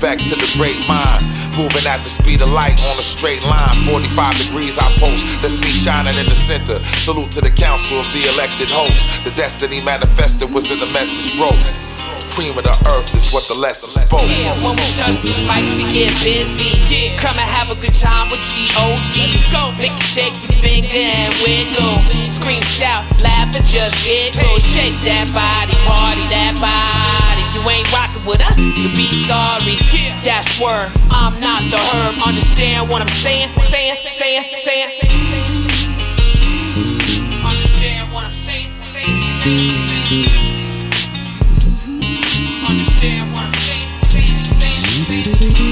[0.00, 1.28] Respect to the great mind.
[1.52, 3.84] Moving at the speed of light on a straight line.
[3.84, 5.28] 45 degrees I post.
[5.44, 6.80] That's me shining in the center.
[6.96, 9.04] Salute to the council of the elected host.
[9.28, 11.60] The destiny manifested was in the message wrote.
[12.32, 14.24] Cream of the earth is what the lesson spoke.
[14.24, 16.80] Yeah, when we touch these mics, we get busy.
[16.88, 17.20] Yeah.
[17.20, 19.52] Come and have a good time with G.O.D.
[19.52, 22.00] Go, make you shake your finger and wiggle.
[22.32, 24.64] Scream, shout, laugh, and just giggle.
[24.64, 27.39] Shake that body, party that body.
[27.52, 29.76] You ain't rocking with us, you'll be sorry.
[30.22, 32.14] That's word, I'm not the herb.
[32.24, 33.48] Understand what I'm saying?
[33.48, 34.90] Saying, saying, saying.
[37.44, 38.70] Understand what I'm saying?
[38.84, 40.90] Saying, saying, saying.
[42.68, 43.88] Understand what I'm saying?
[44.04, 45.69] Saying, saying, saying.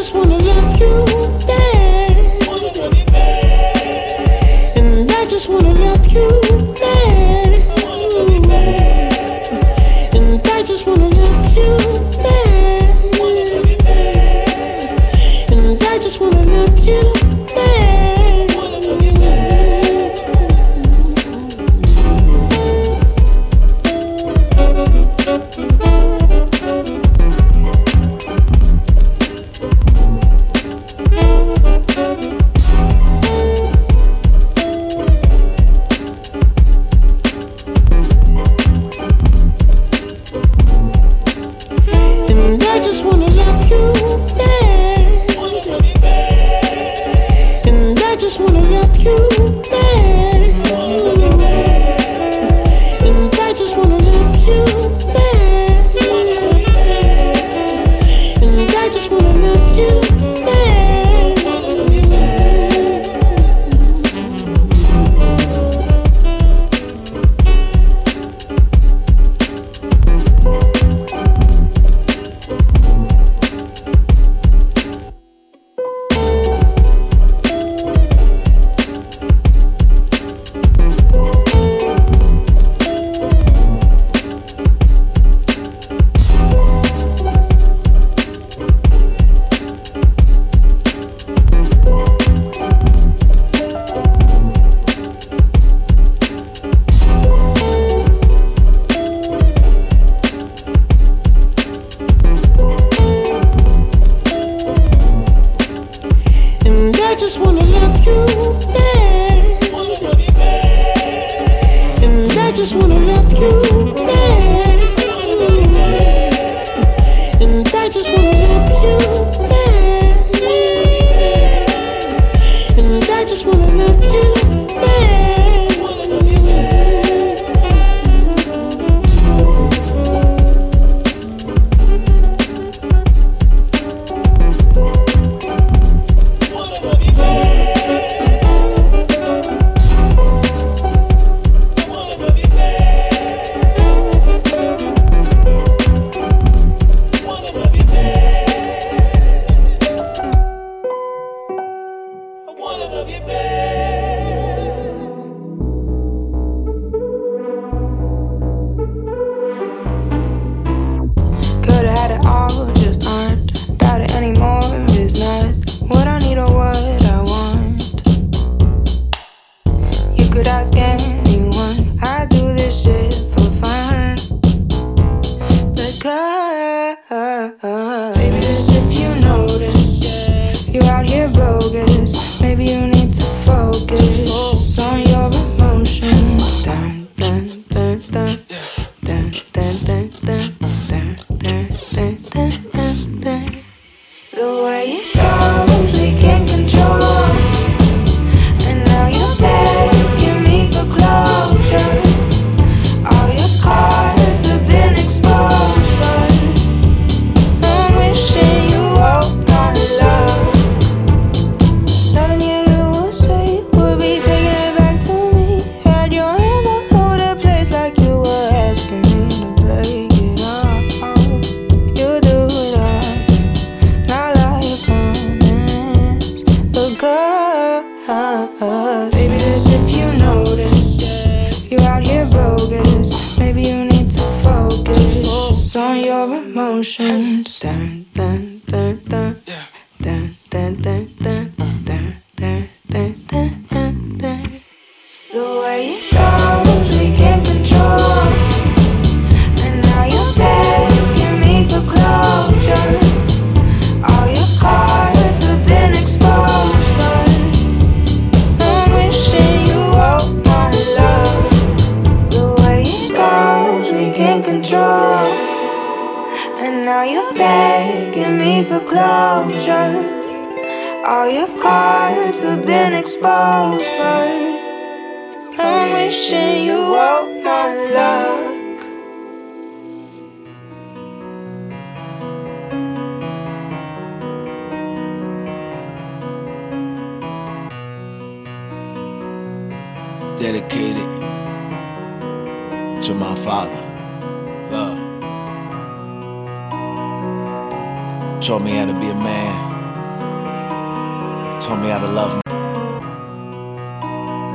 [0.00, 0.39] Just wanna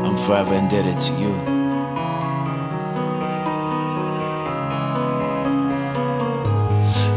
[0.06, 1.34] I'm forever indebted to you.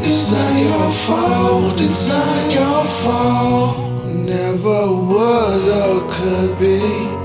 [0.01, 4.07] It's not your fault, it's not your fault.
[4.07, 7.18] Never would or could be.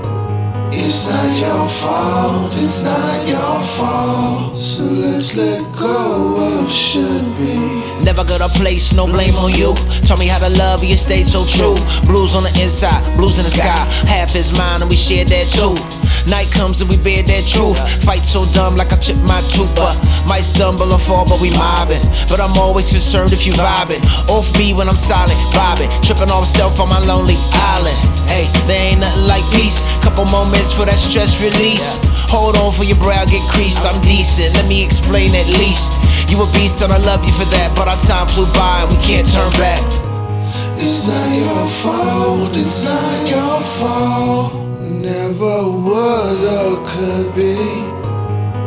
[0.96, 4.56] It's not your fault, it's not your fault.
[4.56, 7.58] So let's let go of should be.
[8.04, 9.74] Never got a place no blame on you.
[10.06, 11.74] Taught me how to love you, stay so true.
[12.06, 13.84] Blues on the inside, blues in the sky.
[14.06, 15.74] Half is mine, and we share that too.
[16.26, 17.76] Night comes and we bear that truth.
[18.04, 19.92] Fight so dumb like I chip my tooth, but
[20.26, 22.00] might stumble or fall, but we mobbing.
[22.28, 24.00] But I'm always concerned if you vibing.
[24.28, 25.92] Off me when I'm silent, vibing.
[26.00, 27.96] Tripping off self on my lonely island.
[28.24, 29.84] Hey, there ain't nothing like peace.
[30.00, 32.00] Couple moments for that stress release.
[32.32, 33.84] Hold on for your brow get creased.
[33.84, 35.92] I'm decent, let me explain at least.
[36.30, 38.90] You a beast and I love you for that, but our time flew by and
[38.90, 39.84] we can't turn back.
[40.80, 44.63] It's not your fault, it's not your fault.
[45.02, 47.56] Never would or could be.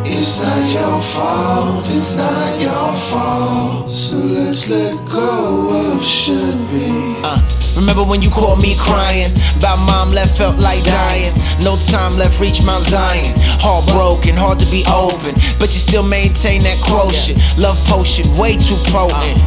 [0.09, 3.91] It's not your fault, it's not your fault.
[3.91, 6.89] So let's let go of should be.
[7.23, 7.39] Uh,
[7.75, 9.31] remember when you called me crying?
[9.57, 11.33] About mom left, felt like dying.
[11.63, 13.33] No time left, reach Mount Zion.
[13.59, 15.33] Heartbroken, hard to be open.
[15.59, 17.39] But you still maintain that quotient.
[17.57, 19.41] Love potion, way too potent.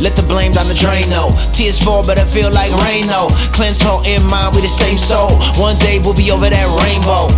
[0.00, 1.30] Let the blame down the drain, though.
[1.52, 3.28] Tears fall, but I feel like rain, though.
[3.52, 5.36] Cleanse heart and mind, we the same soul.
[5.60, 7.28] One day we'll be over that rainbow.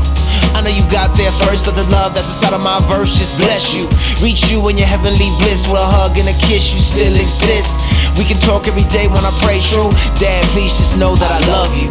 [0.55, 3.37] I know you got there first, but the love that's inside of my verse just
[3.37, 3.89] bless you.
[4.21, 7.81] Reach you in your heavenly bliss with a hug and a kiss, you still exist.
[8.19, 9.91] We can talk every day when I pray true.
[10.21, 11.91] Dad, please just know that I love you.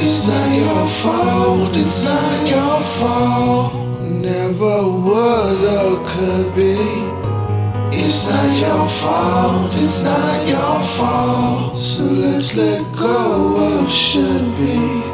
[0.00, 3.74] It's not your fault, it's not your fault.
[4.00, 7.13] Never would or could be.
[7.96, 11.78] It's not your fault, it's not your fault.
[11.78, 15.13] So let's let go of should be.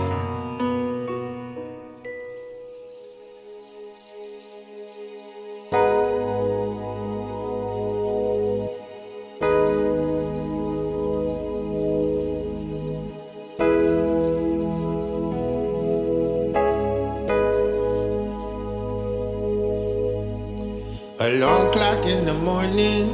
[22.40, 23.12] Morning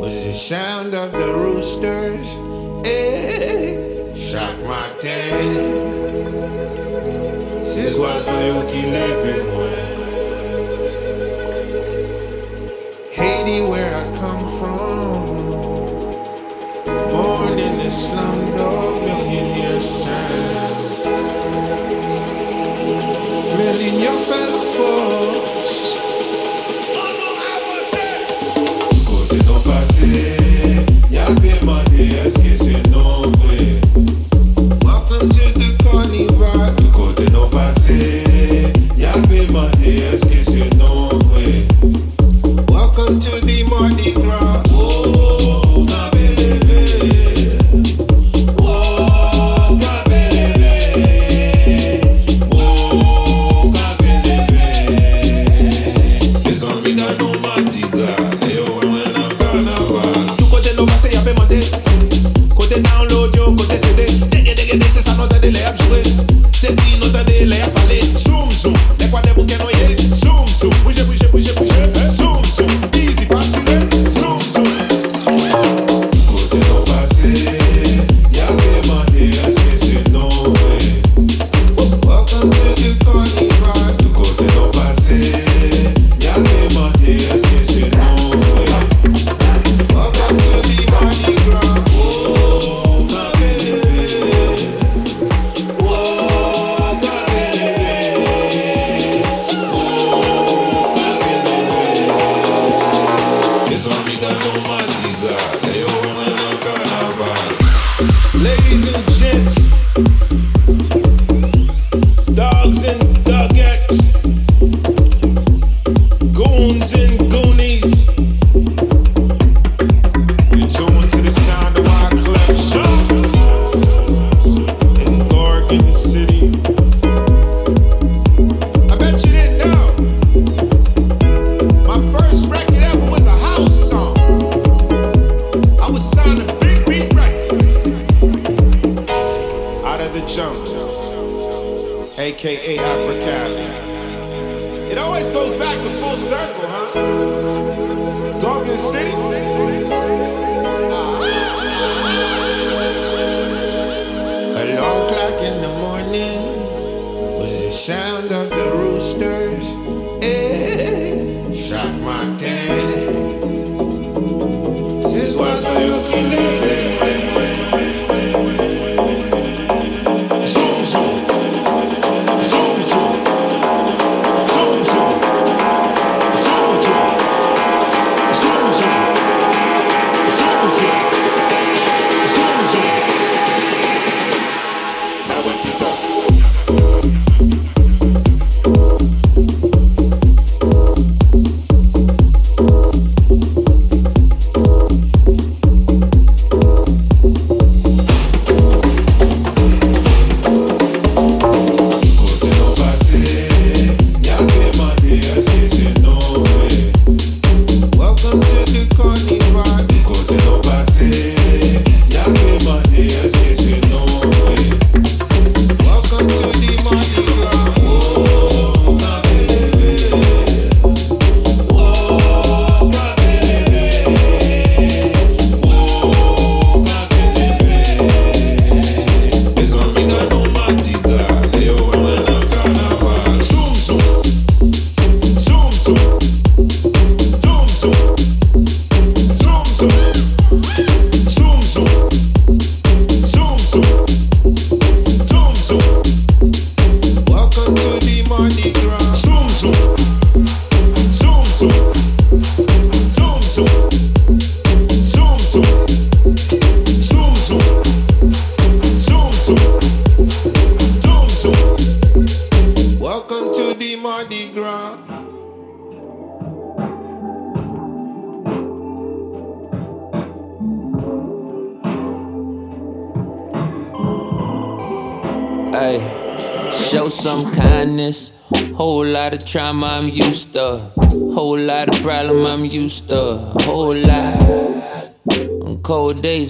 [0.00, 2.26] was the sound of the roosters.
[2.86, 5.88] Eh, hey, shock my day.
[7.64, 9.47] This was the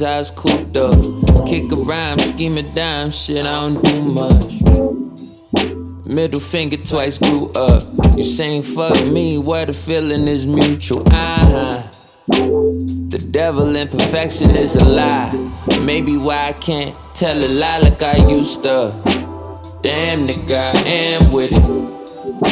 [0.03, 0.99] I was cooped up.
[1.47, 4.63] Kick a rhyme, scheme a dime, shit I don't do much.
[6.07, 7.83] Middle finger twice grew up.
[8.17, 11.07] You saying fuck me, what the feeling is mutual.
[11.09, 11.83] Uh-huh.
[12.29, 15.31] The devil in perfection is a lie.
[15.83, 18.93] Maybe why I can't tell a lie like I used to.
[19.83, 21.65] Damn nigga, I am with it.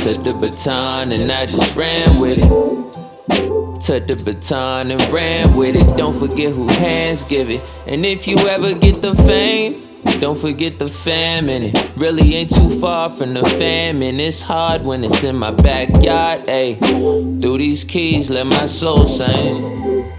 [0.02, 3.65] Took the baton and I just ran with it.
[3.81, 5.97] Took the baton and ran with it.
[5.97, 7.65] Don't forget who hands give it.
[7.86, 9.74] And if you ever get the fame,
[10.20, 11.65] don't forget the famine.
[11.65, 11.93] it.
[11.97, 14.19] Really ain't too far from the famine.
[14.19, 16.47] It's hard when it's in my backyard.
[16.47, 16.78] Ayy,
[17.40, 20.12] through these keys, let my soul sing.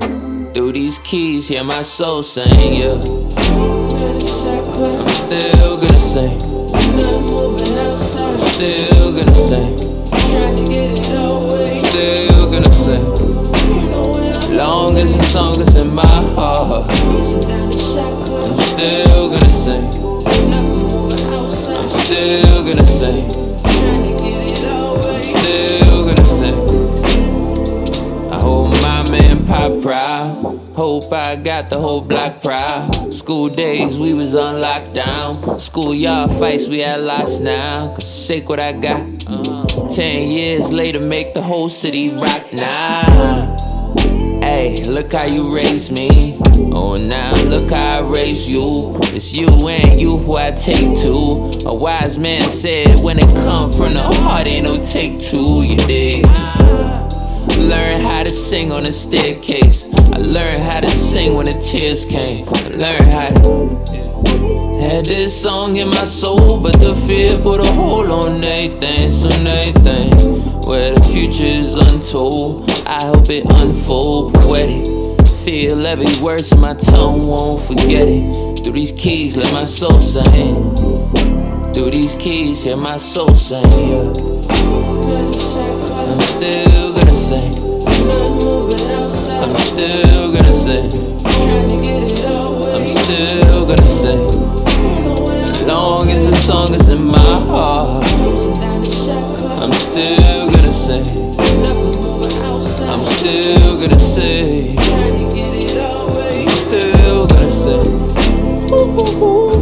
[0.53, 2.73] Through these keys, hear my soul sing.
[2.73, 6.39] Yeah, I'm still gonna sing.
[8.39, 9.77] Still gonna sing.
[11.73, 13.16] Still gonna sing.
[14.57, 16.89] Long as the song is in my heart.
[16.89, 19.85] I'm still gonna sing.
[20.25, 23.25] I'm still gonna sing.
[23.63, 26.55] I'm still gonna sing.
[28.31, 30.59] I hold my man pop proud.
[30.73, 33.13] Hope I got the whole block proud.
[33.13, 35.61] School days we was on lockdown.
[35.61, 37.93] Schoolyard fights we had lots now.
[37.93, 39.05] Cause shake what I got.
[39.93, 43.55] Ten years later, make the whole city rock now.
[44.47, 46.39] Hey, look how you raised me.
[46.71, 48.97] Oh, now look how I raised you.
[49.13, 51.51] It's you and you who I take to.
[51.67, 55.63] A wise man said, when it come from the heart, ain't no take two.
[55.63, 56.25] You dig?
[57.57, 59.91] Learn how to sing on the staircase.
[60.13, 62.47] I learned how to sing when the tears came.
[62.47, 64.66] I learned how to.
[64.81, 69.11] Had this song in my soul, but the fear put a hold on everything.
[69.11, 70.11] So everything,
[70.67, 72.69] where the future is untold.
[72.85, 74.85] I hope it unfold, poetic.
[75.43, 78.63] Feel every word so my tongue won't forget it.
[78.63, 80.75] Through these keys, let my soul sing.
[81.73, 83.63] Through these keys, hear my soul sing.
[83.71, 84.13] Yeah.
[86.09, 87.53] I'm still gonna sing.
[89.41, 90.91] I'm still gonna sing.
[92.73, 94.56] I'm still gonna sing.
[95.67, 98.05] Long as the song is in my heart,
[99.61, 101.05] I'm still gonna sing.
[102.87, 104.79] I'm still gonna sing.
[104.79, 107.81] I'm still gonna sing.
[108.71, 109.56] Ooh, ooh, ooh.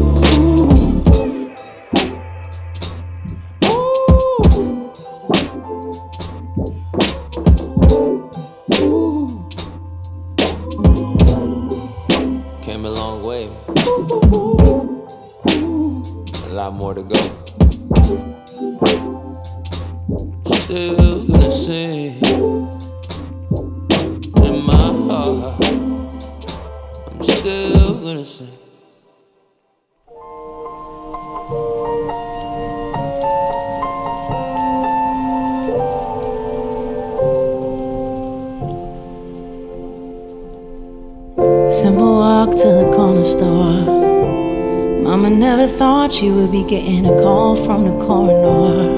[46.25, 48.89] She would be getting a call from the coroner.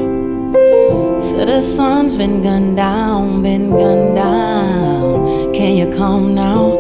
[1.22, 5.54] Said her son's been gunned down, been gunned down.
[5.54, 6.78] Can you calm now?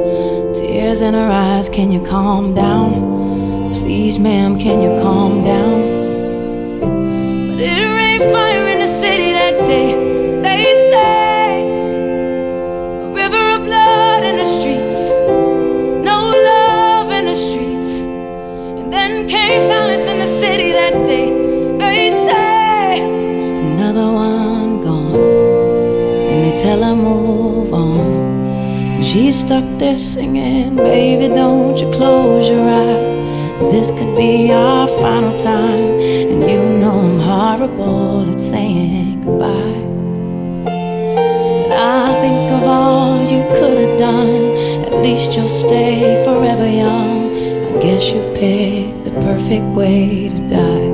[0.53, 3.74] Tears in her eyes, can you calm down?
[3.74, 5.86] Please, ma'am, can you calm down?
[29.48, 33.15] Stuck there singing, baby, don't you close your eyes.
[33.72, 35.91] This could be our final time,
[36.32, 39.80] and you know I'm horrible at saying goodbye.
[41.64, 44.57] And I think of all you could have done.
[44.84, 47.32] At least you'll stay forever young.
[47.69, 50.90] I guess you picked the perfect way to die.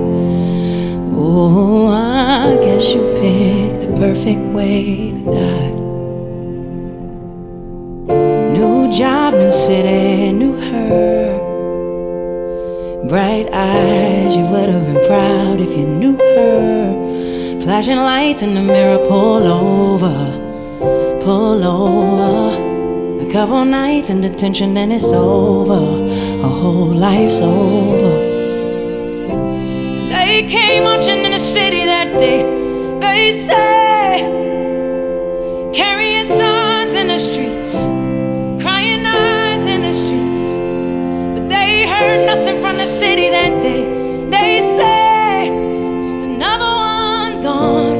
[1.11, 5.72] Oh, I guess you picked the perfect way to die.
[9.65, 11.39] City, knew her.
[13.07, 17.59] Bright eyes, you would have been proud if you knew her.
[17.61, 20.17] Flashing lights in the mirror, pull over,
[21.23, 23.25] pull over.
[23.25, 25.81] A couple nights in detention, and it's over.
[26.43, 28.13] A whole life's over.
[30.09, 32.43] They came marching in the city that day.
[32.99, 34.42] They say,
[42.03, 43.83] heard nothing from the city that day.
[44.35, 45.49] They say,
[46.03, 47.99] just another one gone.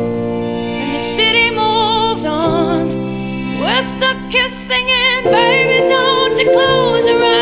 [0.82, 3.60] And the city moved on.
[3.60, 7.32] We're stuck here singing, baby, don't you close your eyes.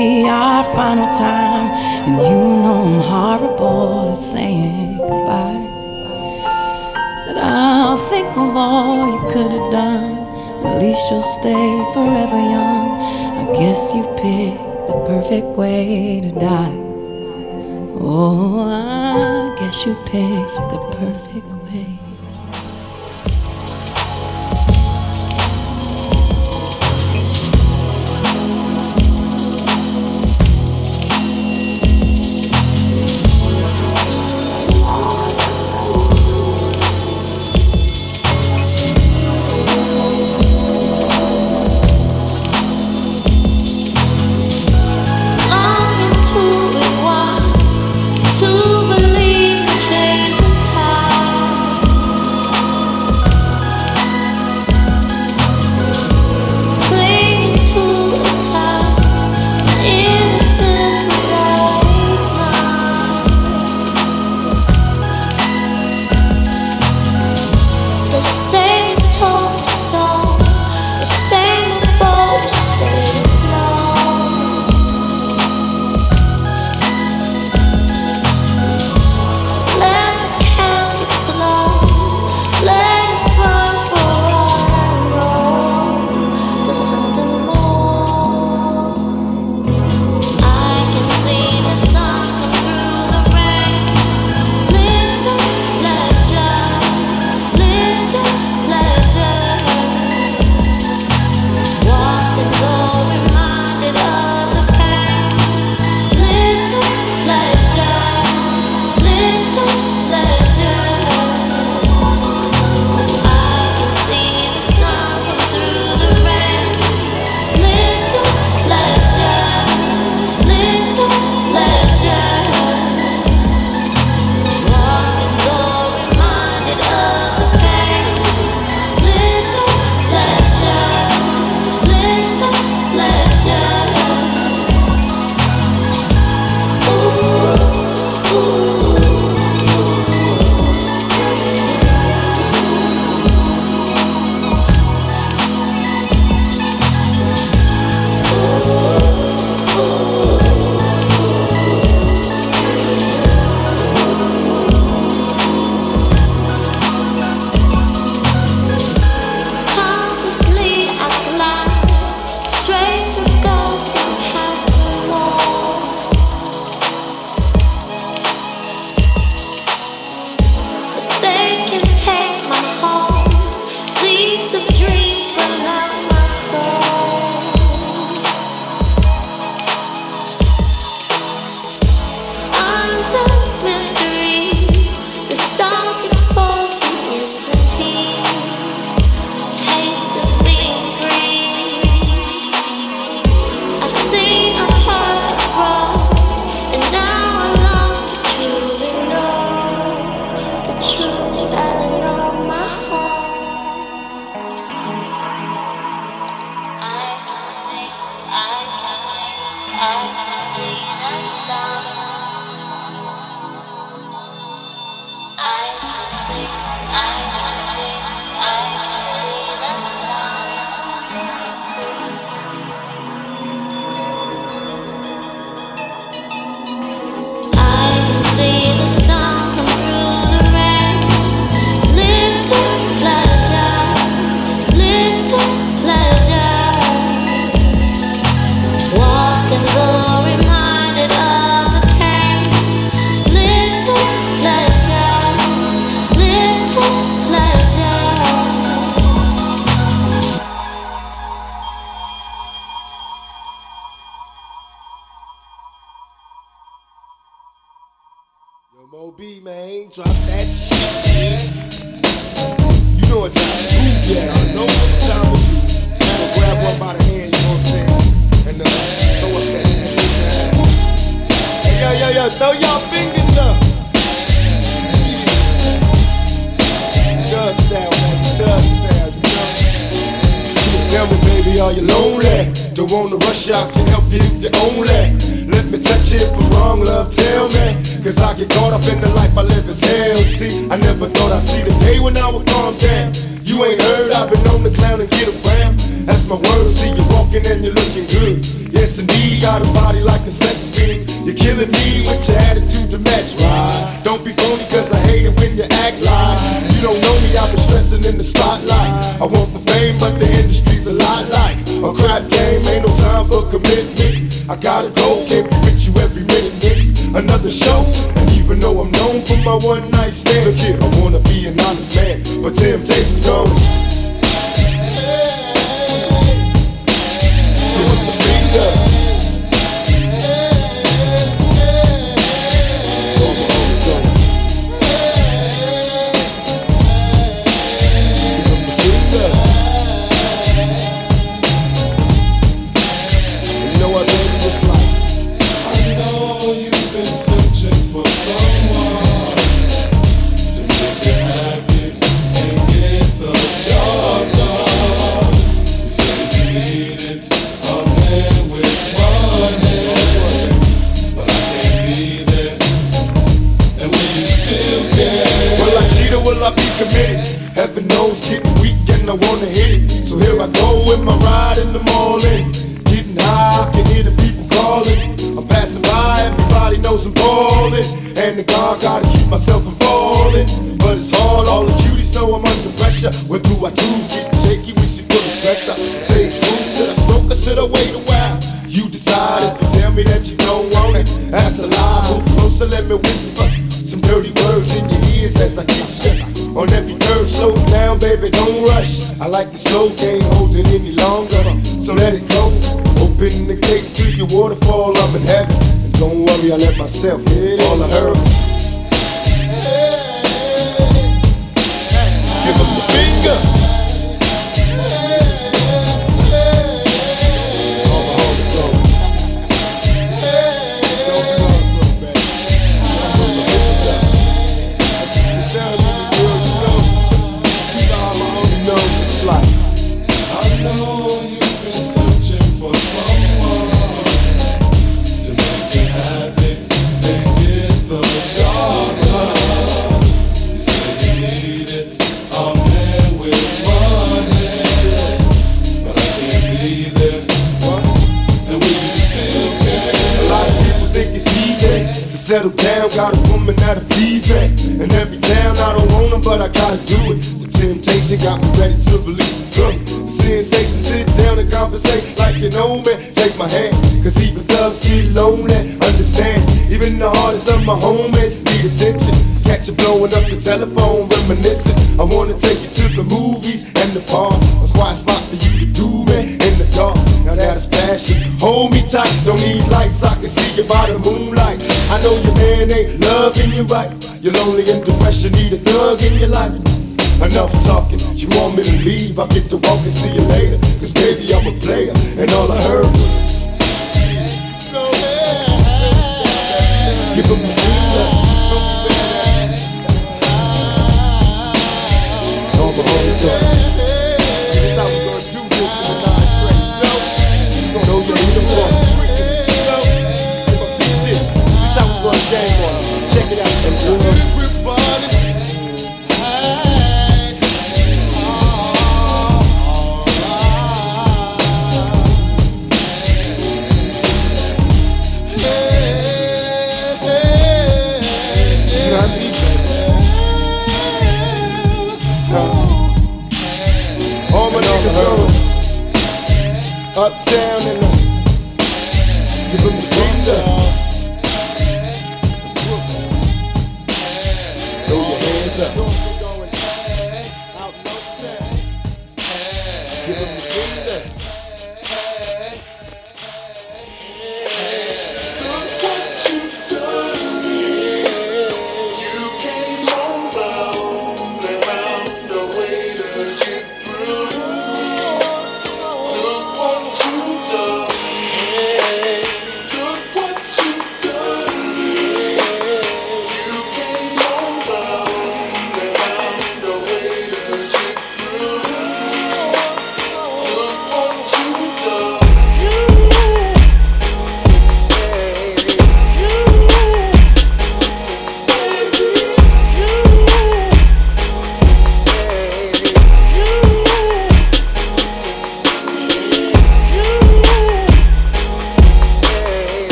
[0.00, 1.66] Be our final time.
[2.06, 5.66] And you know I'm horrible at saying goodbye.
[7.26, 10.12] But I'll think of all you could have done.
[10.66, 12.86] At least you'll stay forever young.
[13.42, 16.78] I guess you picked the perfect way to die.
[18.02, 21.59] Oh, I guess you picked the perfect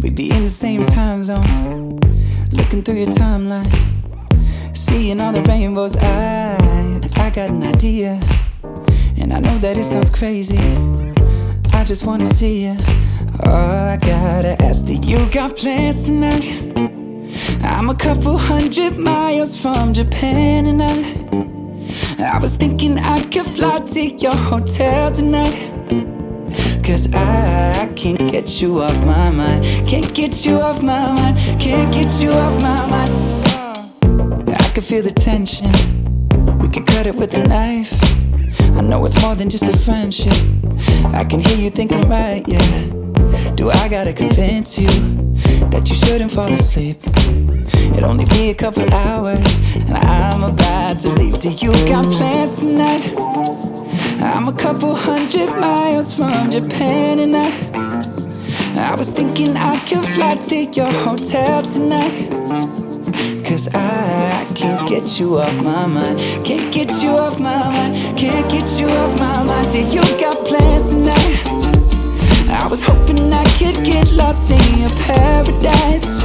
[0.00, 1.98] We'd be in the same time zone.
[2.52, 3.70] Looking through your timeline.
[4.76, 5.96] Seeing all the rainbows.
[5.96, 8.20] I, I got an idea.
[9.18, 10.58] And I know that it sounds crazy.
[11.72, 12.76] I just wanna see you.
[13.44, 16.70] Oh, I gotta ask, do you got plans tonight?
[17.62, 21.30] I'm a couple hundred miles from Japan and I
[22.22, 25.69] I was thinking I could fly to your hotel tonight
[26.90, 29.64] Cause I, can't get you off my mind.
[29.86, 31.36] Can't get you off my mind.
[31.60, 33.46] Can't get you off my mind.
[34.48, 35.70] I can feel the tension.
[36.58, 37.94] We could cut it with a knife.
[38.76, 40.32] I know it's more than just a friendship.
[41.14, 42.86] I can hear you thinking right, yeah.
[43.54, 44.88] Do I gotta convince you
[45.70, 46.96] That you shouldn't fall asleep?
[47.96, 51.38] It'll only be a couple hours And I'm about to leave.
[51.38, 53.69] Do you got plans tonight?
[54.20, 57.50] I'm a couple hundred miles from Japan and I
[58.76, 62.30] I was thinking I could fly to your hotel tonight.
[63.44, 68.48] Cause I can't get you off my mind Can't get you off my mind Can't
[68.48, 71.60] get you off my mind Do you got plans tonight?
[72.52, 76.22] I was hoping I could get lost in your paradise.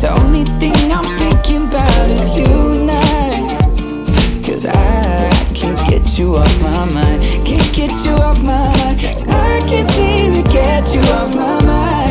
[0.00, 4.42] The only thing I'm thinking about is you and I.
[4.44, 5.01] Cause I
[5.62, 7.22] can't get you off my mind.
[7.46, 8.98] Can't get you off my mind.
[9.30, 12.01] I can't seem to get you off my mind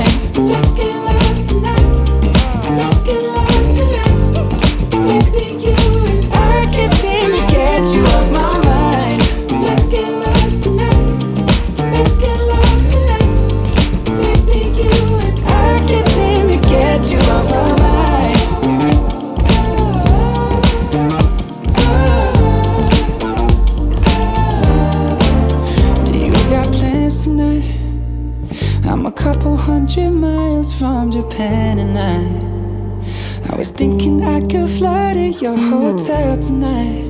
[31.22, 37.10] Japan and I I was thinking I could fly to your hotel tonight.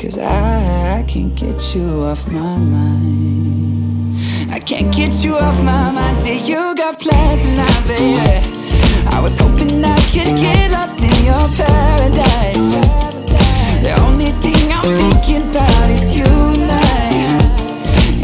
[0.00, 4.16] Cause I, I can't get you off my mind.
[4.50, 8.40] I can't get you off my mind Do you got plans tonight, baby?
[9.14, 12.68] I was hoping I could get lost in your paradise.
[13.84, 17.12] The only thing I'm thinking about is you and I.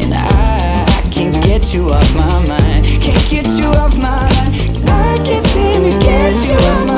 [0.02, 2.57] And I, I can't get you off my mind
[5.28, 6.54] Can't seem to get you.
[6.54, 6.97] off my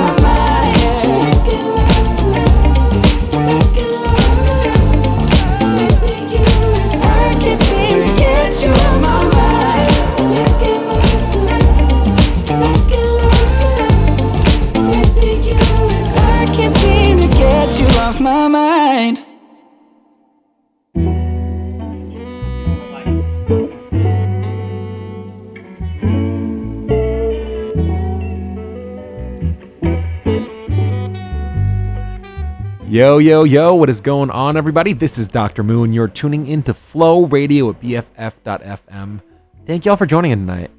[32.90, 34.92] Yo, yo, yo, what is going on, everybody?
[34.92, 35.62] This is Dr.
[35.62, 35.92] Moon.
[35.92, 39.20] You're tuning into Flow Radio at BFF.FM.
[39.64, 40.72] Thank y'all for joining in tonight.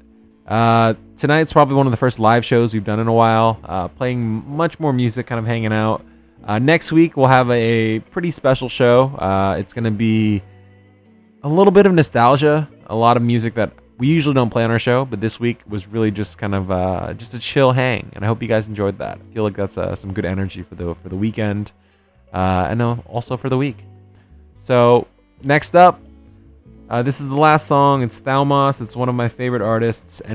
[0.46, 3.88] Uh, tonight's probably one of the first live shows we've done in a while, uh,
[3.88, 6.04] playing much more music, kind of hanging out.
[6.44, 9.04] Uh, next week, we'll have a pretty special show.
[9.16, 10.42] Uh, it's going to be
[11.42, 14.70] a little bit of nostalgia, a lot of music that we usually don't play on
[14.70, 18.10] our show, but this week was really just kind of uh, just a chill hang,
[18.12, 19.18] and I hope you guys enjoyed that.
[19.18, 21.72] I feel like that's uh, some good energy for the for the weekend,
[22.32, 23.78] uh, and also for the week.
[24.58, 25.06] So
[25.42, 26.00] next up,
[26.88, 28.02] uh, this is the last song.
[28.02, 28.80] It's Thalmos.
[28.80, 30.30] It's one of my favorite artists, and